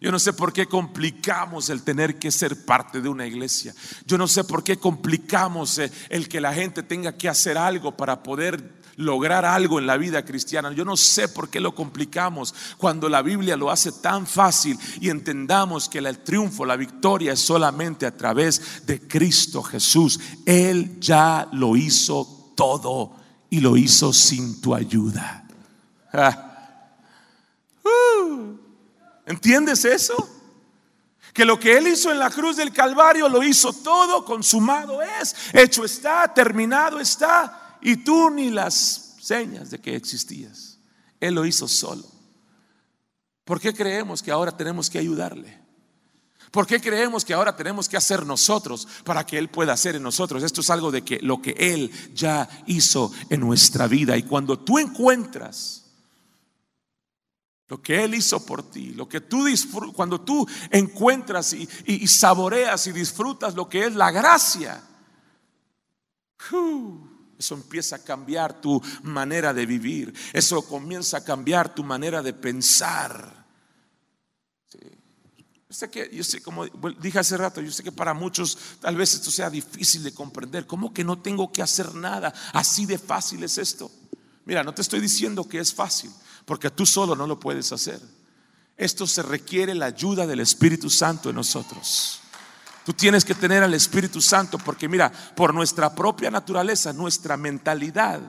[0.00, 3.74] Yo no sé por qué complicamos el tener que ser parte de una iglesia.
[4.06, 7.94] Yo no sé por qué complicamos eh, el que la gente tenga que hacer algo
[7.98, 10.72] para poder lograr algo en la vida cristiana.
[10.72, 15.10] Yo no sé por qué lo complicamos cuando la Biblia lo hace tan fácil y
[15.10, 20.18] entendamos que el triunfo, la victoria es solamente a través de Cristo Jesús.
[20.46, 23.16] Él ya lo hizo todo
[23.50, 25.46] y lo hizo sin tu ayuda.
[26.10, 26.48] Ah.
[29.26, 30.28] ¿Entiendes eso?
[31.32, 35.34] Que lo que Él hizo en la cruz del Calvario lo hizo todo, consumado es,
[35.52, 40.78] hecho está, terminado está, y tú ni las señas de que existías.
[41.20, 42.04] Él lo hizo solo.
[43.44, 45.62] ¿Por qué creemos que ahora tenemos que ayudarle?
[46.50, 50.02] ¿Por qué creemos que ahora tenemos que hacer nosotros para que Él pueda hacer en
[50.02, 50.42] nosotros?
[50.42, 54.18] Esto es algo de que lo que Él ya hizo en nuestra vida.
[54.18, 55.81] Y cuando tú encuentras
[57.72, 59.46] lo que Él hizo por ti, lo que tú
[59.94, 64.84] cuando tú encuentras y, saboreas y disfrutas lo que es la gracia,
[67.38, 72.34] eso empieza a cambiar tu manera de vivir, eso comienza a cambiar tu manera de
[72.34, 73.46] pensar.
[74.70, 78.96] Yo sé que, yo sé, como dije hace rato, yo sé que para muchos tal
[78.96, 80.66] vez esto sea difícil de comprender.
[80.66, 82.34] ¿Cómo que no tengo que hacer nada?
[82.52, 83.90] Así de fácil es esto.
[84.44, 86.10] Mira, no te estoy diciendo que es fácil
[86.44, 88.00] porque tú solo no lo puedes hacer.
[88.76, 92.20] Esto se requiere la ayuda del Espíritu Santo en nosotros.
[92.84, 98.20] Tú tienes que tener al Espíritu Santo porque mira, por nuestra propia naturaleza, nuestra mentalidad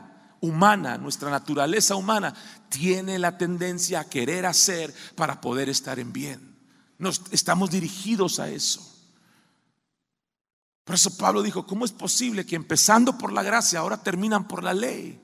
[0.41, 2.34] humana, nuestra naturaleza humana
[2.69, 6.56] tiene la tendencia a querer hacer para poder estar en bien.
[6.99, 8.89] Nos estamos dirigidos a eso.
[10.84, 14.63] Por eso Pablo dijo, ¿cómo es posible que empezando por la gracia ahora terminan por
[14.63, 15.22] la ley?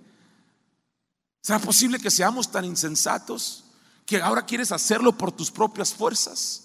[1.41, 3.65] ¿Será posible que seamos tan insensatos
[4.06, 6.63] que ahora quieres hacerlo por tus propias fuerzas?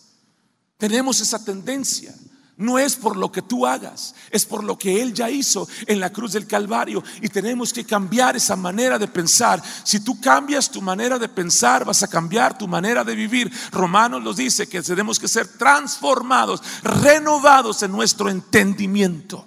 [0.78, 2.14] Tenemos esa tendencia.
[2.56, 5.98] No es por lo que tú hagas, es por lo que Él ya hizo en
[5.98, 7.02] la cruz del Calvario.
[7.20, 9.60] Y tenemos que cambiar esa manera de pensar.
[9.82, 13.52] Si tú cambias tu manera de pensar, vas a cambiar tu manera de vivir.
[13.72, 19.44] Romanos nos dice que tenemos que ser transformados, renovados en nuestro entendimiento.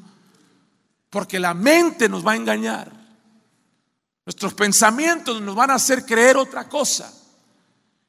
[1.09, 2.96] Porque la mente nos va a engañar.
[4.27, 7.09] Nuestros pensamientos nos van a hacer creer otra cosa.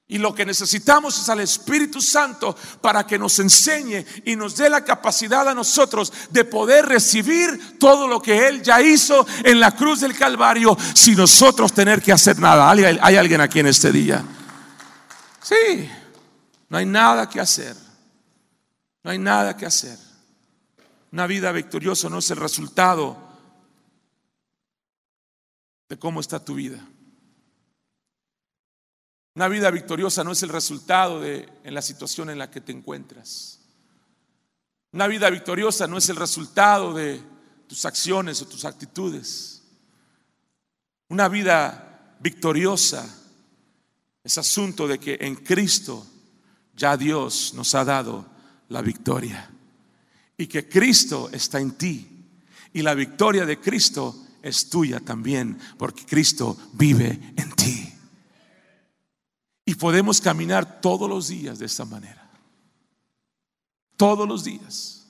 [0.08, 4.68] Y lo que necesitamos es al Espíritu Santo para que nos enseñe y nos dé
[4.68, 9.76] la capacidad a nosotros de poder recibir todo lo que Él ya hizo en la
[9.76, 12.68] cruz del Calvario sin nosotros tener que hacer nada.
[12.68, 14.24] ¿Hay alguien aquí en este día?
[15.40, 15.88] Sí,
[16.68, 17.76] no hay nada que hacer.
[19.04, 19.96] No hay nada que hacer.
[21.12, 23.27] Una vida victoriosa no es el resultado
[25.88, 26.86] de cómo está tu vida.
[29.34, 32.72] Una vida victoriosa no es el resultado de en la situación en la que te
[32.72, 33.60] encuentras.
[34.92, 37.22] Una vida victoriosa no es el resultado de
[37.66, 39.62] tus acciones o tus actitudes.
[41.08, 43.08] Una vida victoriosa
[44.24, 46.06] es asunto de que en Cristo
[46.74, 48.26] ya Dios nos ha dado
[48.68, 49.50] la victoria
[50.36, 52.08] y que Cristo está en ti
[52.72, 57.94] y la victoria de Cristo es tuya también porque Cristo vive en ti.
[59.64, 62.30] Y podemos caminar todos los días de esta manera.
[63.96, 65.06] Todos los días.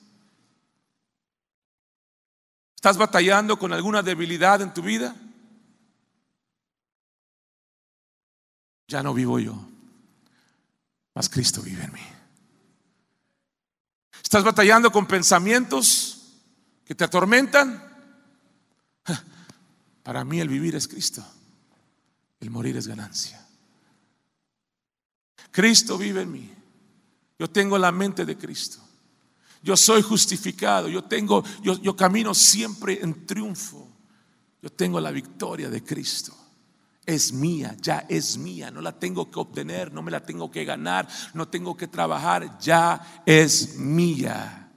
[2.75, 5.15] ¿Estás batallando con alguna debilidad en tu vida?
[8.87, 9.55] Ya no vivo yo,
[11.13, 12.01] mas Cristo vive en mí.
[14.23, 16.33] ¿Estás batallando con pensamientos
[16.85, 17.88] que te atormentan?
[20.03, 21.23] Para mí el vivir es Cristo,
[22.39, 23.45] el morir es ganancia.
[25.51, 26.49] Cristo vive en mí.
[27.37, 28.79] Yo tengo la mente de Cristo.
[29.61, 30.87] Yo soy justificado.
[30.87, 33.87] Yo tengo, yo, yo camino siempre en triunfo.
[34.61, 36.35] Yo tengo la victoria de Cristo.
[37.05, 38.69] Es mía, ya es mía.
[38.71, 42.59] No la tengo que obtener, no me la tengo que ganar, no tengo que trabajar,
[42.59, 44.68] ya es mía.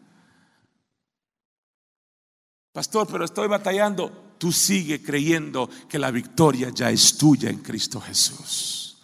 [2.73, 4.35] Pastor, pero estoy batallando.
[4.39, 8.97] Tú sigue creyendo que la victoria ya es tuya en Cristo Jesús.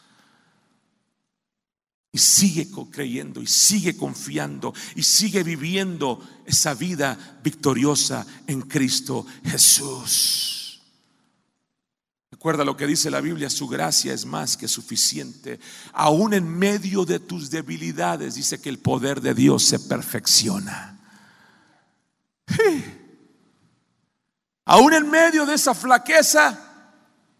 [2.11, 10.81] Y sigue creyendo y sigue confiando y sigue viviendo esa vida victoriosa en Cristo Jesús.
[12.31, 15.61] Recuerda lo que dice la Biblia, su gracia es más que suficiente.
[15.93, 20.99] Aún en medio de tus debilidades dice que el poder de Dios se perfecciona.
[24.71, 26.59] Aún en medio de esa flaqueza,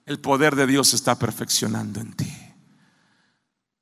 [0.07, 2.33] el poder de Dios se está perfeccionando en ti.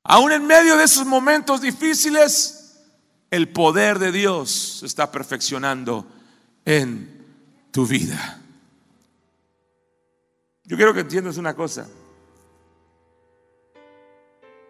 [0.03, 2.83] Aún en medio de esos momentos difíciles,
[3.31, 6.05] el poder de Dios se está perfeccionando
[6.65, 7.25] en
[7.71, 8.41] tu vida.
[10.65, 11.87] Yo quiero que entiendas una cosa.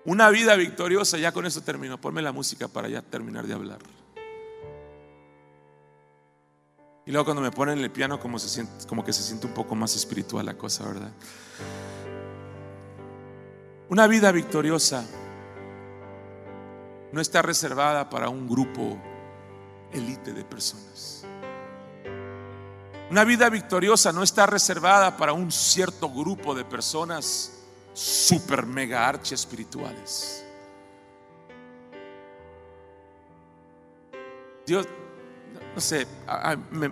[0.05, 1.99] Una vida victoriosa, ya con eso termino.
[1.99, 3.79] Ponme la música para ya terminar de hablar.
[7.07, 9.53] Y luego cuando me ponen el piano como, se siente, como que se siente un
[9.53, 11.11] poco más espiritual la cosa, ¿verdad?
[13.87, 15.05] Una vida victoriosa
[17.13, 18.97] no está reservada para un grupo
[19.93, 21.25] elite de personas.
[23.09, 27.53] Una vida victoriosa no está reservada para un cierto grupo de personas
[27.93, 30.43] super mega archi espirituales.
[34.65, 34.85] Dios,
[35.77, 36.07] no sé,
[36.71, 36.89] me,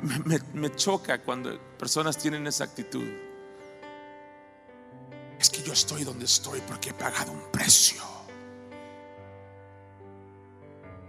[0.54, 3.04] me choca cuando personas tienen esa actitud.
[5.40, 8.04] Es que yo estoy donde estoy porque he pagado un precio.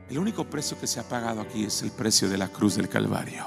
[0.09, 2.89] El único precio que se ha pagado aquí es el precio de la cruz del
[2.89, 3.45] Calvario.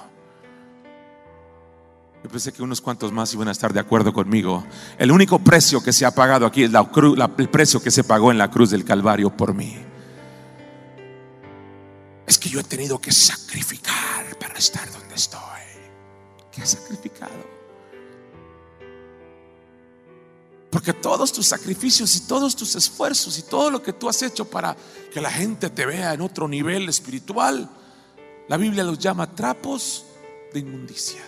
[2.23, 4.63] Yo pensé que unos cuantos más iban a estar de acuerdo conmigo.
[4.99, 8.37] El único precio que se ha pagado aquí es el precio que se pagó en
[8.37, 9.75] la cruz del Calvario por mí.
[12.29, 15.41] Es que yo he tenido que sacrificar para estar donde estoy.
[16.51, 17.33] ¿Qué he sacrificado?
[20.69, 24.45] Porque todos tus sacrificios y todos tus esfuerzos y todo lo que tú has hecho
[24.45, 24.77] para
[25.11, 27.67] que la gente te vea en otro nivel espiritual,
[28.47, 30.05] la Biblia los llama trapos
[30.53, 31.23] de inmundicia.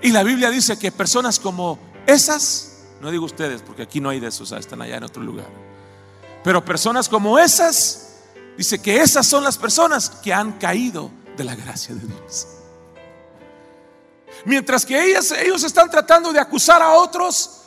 [0.00, 4.20] Y la Biblia dice que personas como esas, no digo ustedes porque aquí no hay
[4.20, 5.48] de esos, están allá en otro lugar,
[6.44, 8.05] pero personas como esas,
[8.56, 12.46] dice que esas son las personas que han caído de la gracia de Dios.
[14.44, 17.62] Mientras que ellas, ellos están tratando de acusar a otros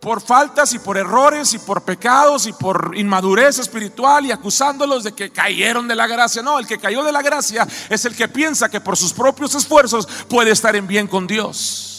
[0.00, 5.12] por faltas y por errores y por pecados y por inmadurez espiritual y acusándolos de
[5.12, 6.42] que cayeron de la gracia.
[6.42, 9.54] No, el que cayó de la gracia es el que piensa que por sus propios
[9.54, 11.95] esfuerzos puede estar en bien con Dios.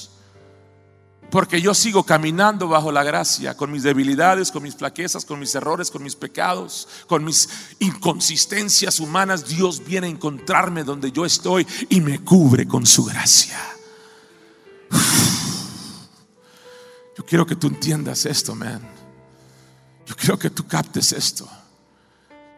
[1.30, 5.54] Porque yo sigo caminando bajo la gracia, con mis debilidades, con mis flaquezas, con mis
[5.56, 7.50] errores, con mis pecados, con mis
[7.80, 9.46] inconsistencias humanas.
[9.46, 13.60] Dios viene a encontrarme donde yo estoy y me cubre con su gracia.
[17.18, 18.80] Yo quiero que tú entiendas esto, man.
[20.06, 21.50] Yo quiero que tú captes esto.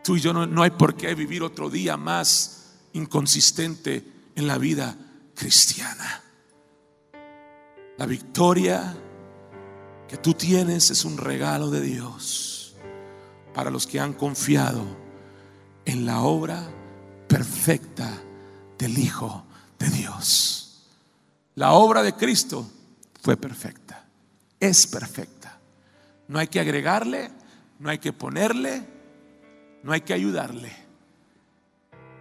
[0.04, 4.06] Tú y yo no, no hay por qué vivir otro día más inconsistente
[4.36, 4.98] en la vida
[5.34, 6.24] cristiana.
[8.00, 8.96] La victoria
[10.08, 12.74] que tú tienes es un regalo de Dios
[13.54, 14.86] para los que han confiado
[15.84, 16.66] en la obra
[17.28, 18.10] perfecta
[18.78, 19.44] del Hijo
[19.78, 20.88] de Dios.
[21.56, 22.66] La obra de Cristo
[23.22, 24.06] fue perfecta,
[24.62, 25.60] es perfecta.
[26.30, 27.32] No hay que agregarle,
[27.80, 28.82] no hay que ponerle,
[29.84, 30.72] no hay que ayudarle.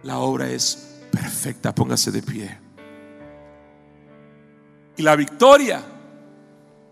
[0.03, 2.68] La obra es perfecta, póngase de pie.
[4.99, 5.81] Y la victoria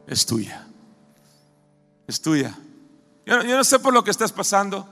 [0.07, 0.65] es tuya.
[2.07, 2.57] Es tuya.
[3.25, 4.87] Yo, no sé por lo que estás pasando.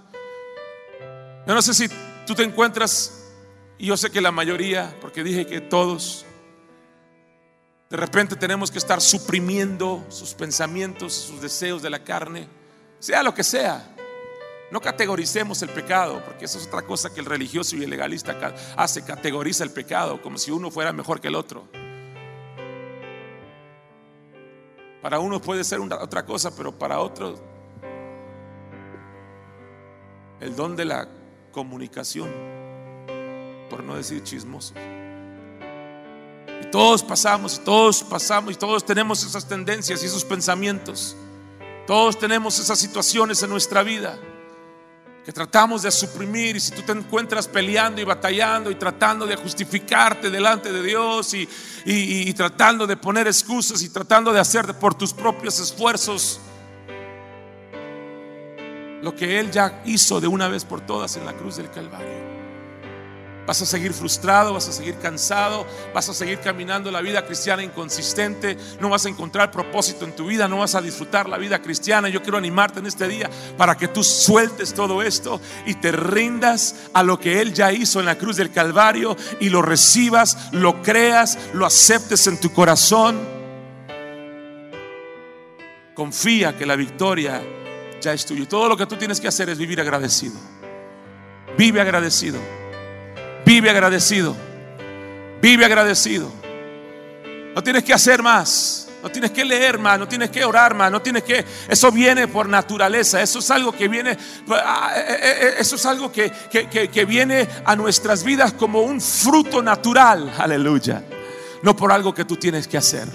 [1.47, 1.88] Yo no sé si
[2.28, 3.24] tú te encuentras,
[3.78, 6.26] y yo sé que la mayoría, porque dije que todos,
[7.89, 12.49] de repente tenemos que estar suprimiendo sus pensamientos, sus deseos de la carne,
[12.99, 13.95] sea lo que sea.
[14.72, 18.38] No categoricemos el pecado, porque eso es otra cosa que el religioso y el legalista
[18.76, 21.84] hace, categoriza el pecado como si uno fuera mejor que el otro.
[25.06, 27.39] Para uno puede ser otra cosa, pero para otros
[30.39, 31.08] el don de la
[31.51, 32.28] comunicación,
[33.70, 34.74] por no decir chismoso.
[36.60, 41.16] Y todos pasamos, y todos pasamos, y todos tenemos esas tendencias y esos pensamientos.
[41.86, 44.18] Todos tenemos esas situaciones en nuestra vida
[45.26, 49.36] que tratamos de suprimir y si tú te encuentras peleando y batallando y tratando de
[49.36, 51.49] justificarte delante de Dios y,
[51.84, 56.39] y, tratando de poner excusas y tratando de hacer por tus propios esfuerzos
[59.01, 62.34] lo que Él ya hizo de una vez por todas en la cruz del Calvario.
[63.46, 67.62] Vas a seguir frustrado, vas a seguir cansado, vas a seguir caminando la vida cristiana
[67.64, 71.62] inconsistente, no vas a encontrar propósito en tu vida, no vas a disfrutar la vida
[71.62, 72.10] cristiana.
[72.10, 76.76] Yo quiero animarte en este día para que tú sueltes todo esto y te rindas
[76.93, 80.82] a lo que Él ya hizo en la cruz del Calvario y lo recibas, lo
[80.82, 83.20] creas, lo aceptes en tu corazón.
[85.93, 87.41] Confía que la victoria
[88.02, 88.48] ya es tuya.
[88.48, 90.36] Todo lo que tú tienes que hacer es vivir agradecido.
[91.58, 92.64] Vive agradecido.
[93.46, 94.36] Vive agradecido.
[95.41, 96.32] Vive agradecido.
[97.54, 98.86] No tienes que hacer más.
[99.06, 101.46] No tienes que leer más, no tienes que orar más, no tienes que...
[101.68, 104.18] Eso viene por naturaleza, eso es algo que viene,
[104.50, 109.00] ah, eh, eh, eh, eso es algo que, que viene a nuestras vidas como un
[109.00, 111.04] fruto natural, aleluya.
[111.62, 113.08] No por algo que tú tienes que hacer.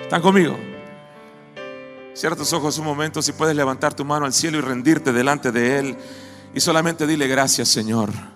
[0.00, 0.58] ¿Están conmigo?
[2.14, 5.52] Cierra tus ojos un momento, si puedes levantar tu mano al cielo y rendirte delante
[5.52, 5.96] de Él.
[6.54, 8.33] Y solamente dile gracias, Señor.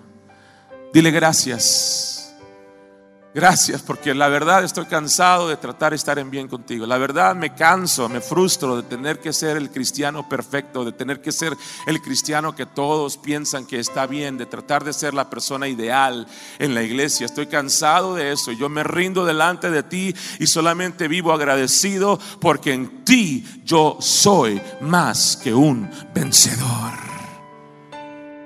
[0.93, 2.09] Dile gracias.
[3.31, 6.87] Gracias porque la verdad estoy cansado de tratar de estar en bien contigo.
[6.87, 11.21] La verdad me canso, me frustro de tener que ser el cristiano perfecto, de tener
[11.21, 15.29] que ser el cristiano que todos piensan que está bien, de tratar de ser la
[15.29, 16.25] persona ideal
[16.57, 17.27] en la iglesia.
[17.27, 18.51] Estoy cansado de eso.
[18.51, 24.59] Yo me rindo delante de ti y solamente vivo agradecido porque en ti yo soy
[24.81, 27.08] más que un vencedor.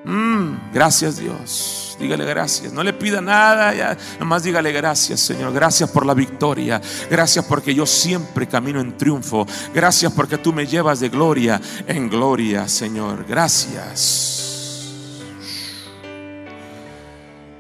[0.06, 1.96] Mm, gracias Dios.
[2.00, 2.74] Dígale gracias.
[2.74, 3.74] No le pida nada.
[3.74, 5.54] Ya, nomás dígale gracias Señor.
[5.54, 6.82] Gracias por la victoria.
[7.10, 9.46] Gracias porque yo siempre camino en triunfo.
[9.74, 13.26] Gracias porque tú me llevas de gloria en gloria Señor.
[13.28, 14.50] Gracias.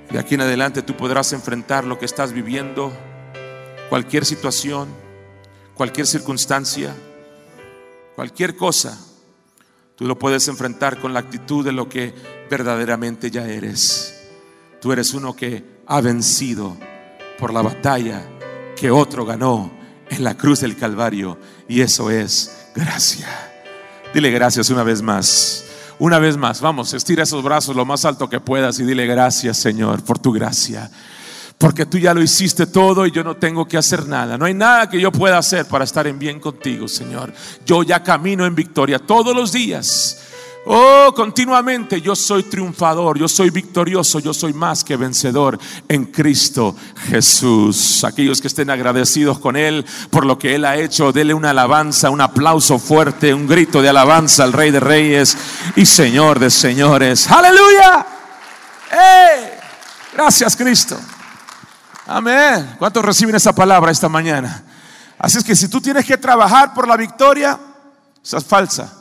[0.09, 2.91] De aquí en adelante tú podrás enfrentar lo que estás viviendo.
[3.89, 4.89] Cualquier situación.
[5.75, 6.93] Cualquier circunstancia.
[8.15, 9.12] Cualquier cosa
[9.95, 12.13] Tú lo puedes enfrentar con la actitud de lo que
[12.49, 14.29] verdaderamente ya eres.
[14.81, 16.75] Tú eres uno que ha vencido
[17.37, 18.23] por la batalla
[18.75, 19.71] que otro ganó
[20.09, 21.37] en la cruz del Calvario.
[21.67, 23.27] Y eso es gracia.
[24.13, 25.65] Dile gracias una vez más.
[25.99, 29.57] Una vez más, vamos, estira esos brazos lo más alto que puedas y dile gracias
[29.57, 30.89] Señor por tu gracia
[31.57, 34.37] porque tú ya lo hiciste todo y yo no tengo que hacer nada.
[34.37, 37.33] No hay nada que yo pueda hacer para estar en bien contigo, Señor.
[37.65, 40.19] Yo ya camino en victoria todos los días.
[40.65, 46.73] Oh, continuamente yo soy triunfador, yo soy victorioso, yo soy más que vencedor en Cristo
[47.09, 48.05] Jesús.
[48.05, 52.09] Aquellos que estén agradecidos con Él por lo que Él ha hecho, dele una alabanza,
[52.09, 55.37] un aplauso fuerte, un grito de alabanza al Rey de Reyes
[55.75, 57.29] y Señor de Señores.
[57.29, 58.05] Aleluya.
[60.13, 60.97] Gracias Cristo.
[62.05, 62.75] Amén.
[62.77, 64.63] ¿Cuántos reciben esa palabra esta mañana?
[65.17, 67.57] Así es que si tú tienes que trabajar por la victoria,
[68.23, 68.93] esa es falsa.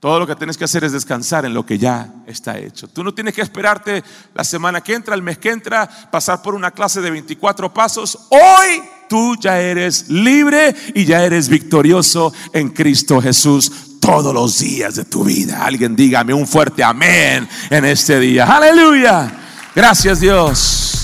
[0.00, 2.88] Todo lo que tienes que hacer es descansar en lo que ya está hecho.
[2.88, 4.02] Tú no tienes que esperarte
[4.32, 8.18] la semana que entra, el mes que entra, pasar por una clase de 24 pasos.
[8.30, 14.94] Hoy tú ya eres libre y ya eres victorioso en Cristo Jesús todos los días
[14.94, 15.66] de tu vida.
[15.66, 18.46] Alguien dígame un fuerte amén en este día.
[18.46, 19.30] Aleluya.
[19.74, 20.99] Gracias Dios.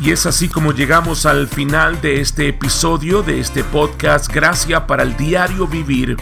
[0.00, 5.02] Y es así como llegamos al final de este episodio de este podcast Gracia para
[5.02, 6.16] el Diario Vivir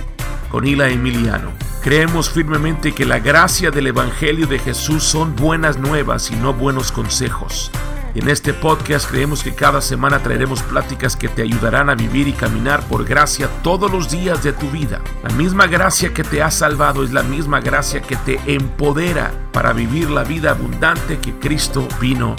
[0.51, 1.53] con Hila Emiliano.
[1.81, 6.91] Creemos firmemente que la gracia del Evangelio de Jesús son buenas nuevas y no buenos
[6.91, 7.71] consejos.
[8.17, 12.33] En este podcast creemos que cada semana traeremos pláticas que te ayudarán a vivir y
[12.33, 15.01] caminar por gracia todos los días de tu vida.
[15.23, 19.73] La misma gracia que te ha salvado es la misma gracia que te empodera para
[19.73, 22.35] vivir la vida abundante que Cristo vino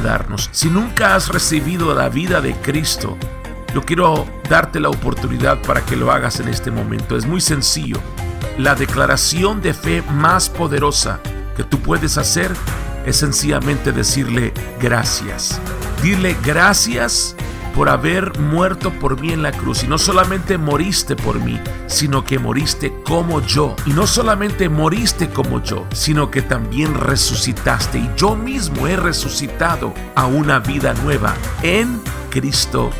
[0.00, 0.48] darnos.
[0.52, 3.16] Si nunca has recibido la vida de Cristo,
[3.74, 7.16] yo quiero darte la oportunidad para que lo hagas en este momento.
[7.16, 7.98] Es muy sencillo.
[8.58, 11.20] La declaración de fe más poderosa
[11.56, 12.52] que tú puedes hacer
[13.04, 15.60] es sencillamente decirle gracias.
[16.02, 17.34] Dile gracias
[17.74, 19.82] por haber muerto por mí en la cruz.
[19.84, 23.74] Y no solamente moriste por mí, sino que moriste como yo.
[23.86, 27.98] Y no solamente moriste como yo, sino que también resucitaste.
[27.98, 32.00] Y yo mismo he resucitado a una vida nueva en
[32.30, 32.90] Cristo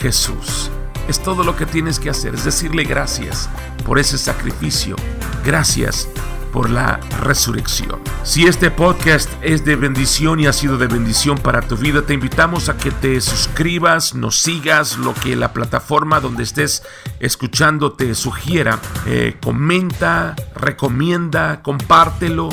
[0.00, 0.70] Jesús.
[1.08, 3.48] Es todo lo que tienes que hacer, es decirle gracias
[3.84, 4.96] por ese sacrificio.
[5.44, 6.08] Gracias
[6.52, 8.00] por la resurrección.
[8.26, 12.12] Si este podcast es de bendición y ha sido de bendición para tu vida, te
[12.12, 16.82] invitamos a que te suscribas, nos sigas, lo que la plataforma donde estés
[17.20, 18.80] escuchando te sugiera.
[19.06, 22.48] Eh, comenta, recomienda, compártelo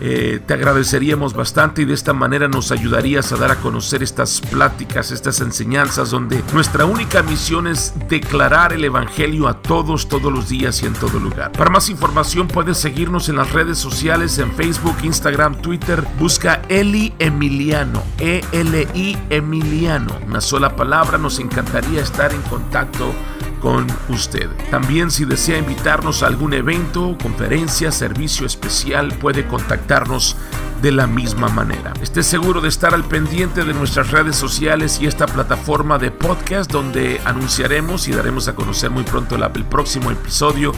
[0.00, 4.40] eh, te agradeceríamos bastante y de esta manera nos ayudarías a dar a conocer estas
[4.40, 10.48] pláticas, estas enseñanzas donde nuestra única misión es declarar el Evangelio a todos, todos los
[10.48, 11.52] días y en todo lugar.
[11.52, 16.02] Para más información puedes seguirnos en las redes sociales, en Facebook, Instagram, Twitter.
[16.18, 20.16] Busca Eli Emiliano, E-L-I Emiliano.
[20.26, 23.12] Una sola palabra, nos encantaría estar en contacto
[23.60, 24.48] con usted.
[24.70, 30.36] También si desea invitarnos a algún evento, conferencia, servicio especial, puede contactarnos
[30.82, 31.92] de la misma manera.
[32.02, 36.70] Esté seguro de estar al pendiente de nuestras redes sociales y esta plataforma de podcast
[36.70, 40.72] donde anunciaremos y daremos a conocer muy pronto el, próximo episodio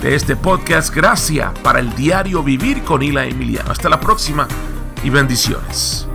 [0.00, 0.94] de este podcast.
[0.94, 3.70] Gracias para el diario Vivir con Ila Emiliano.
[3.70, 4.46] Hasta la próxima
[5.02, 6.07] y bendiciones.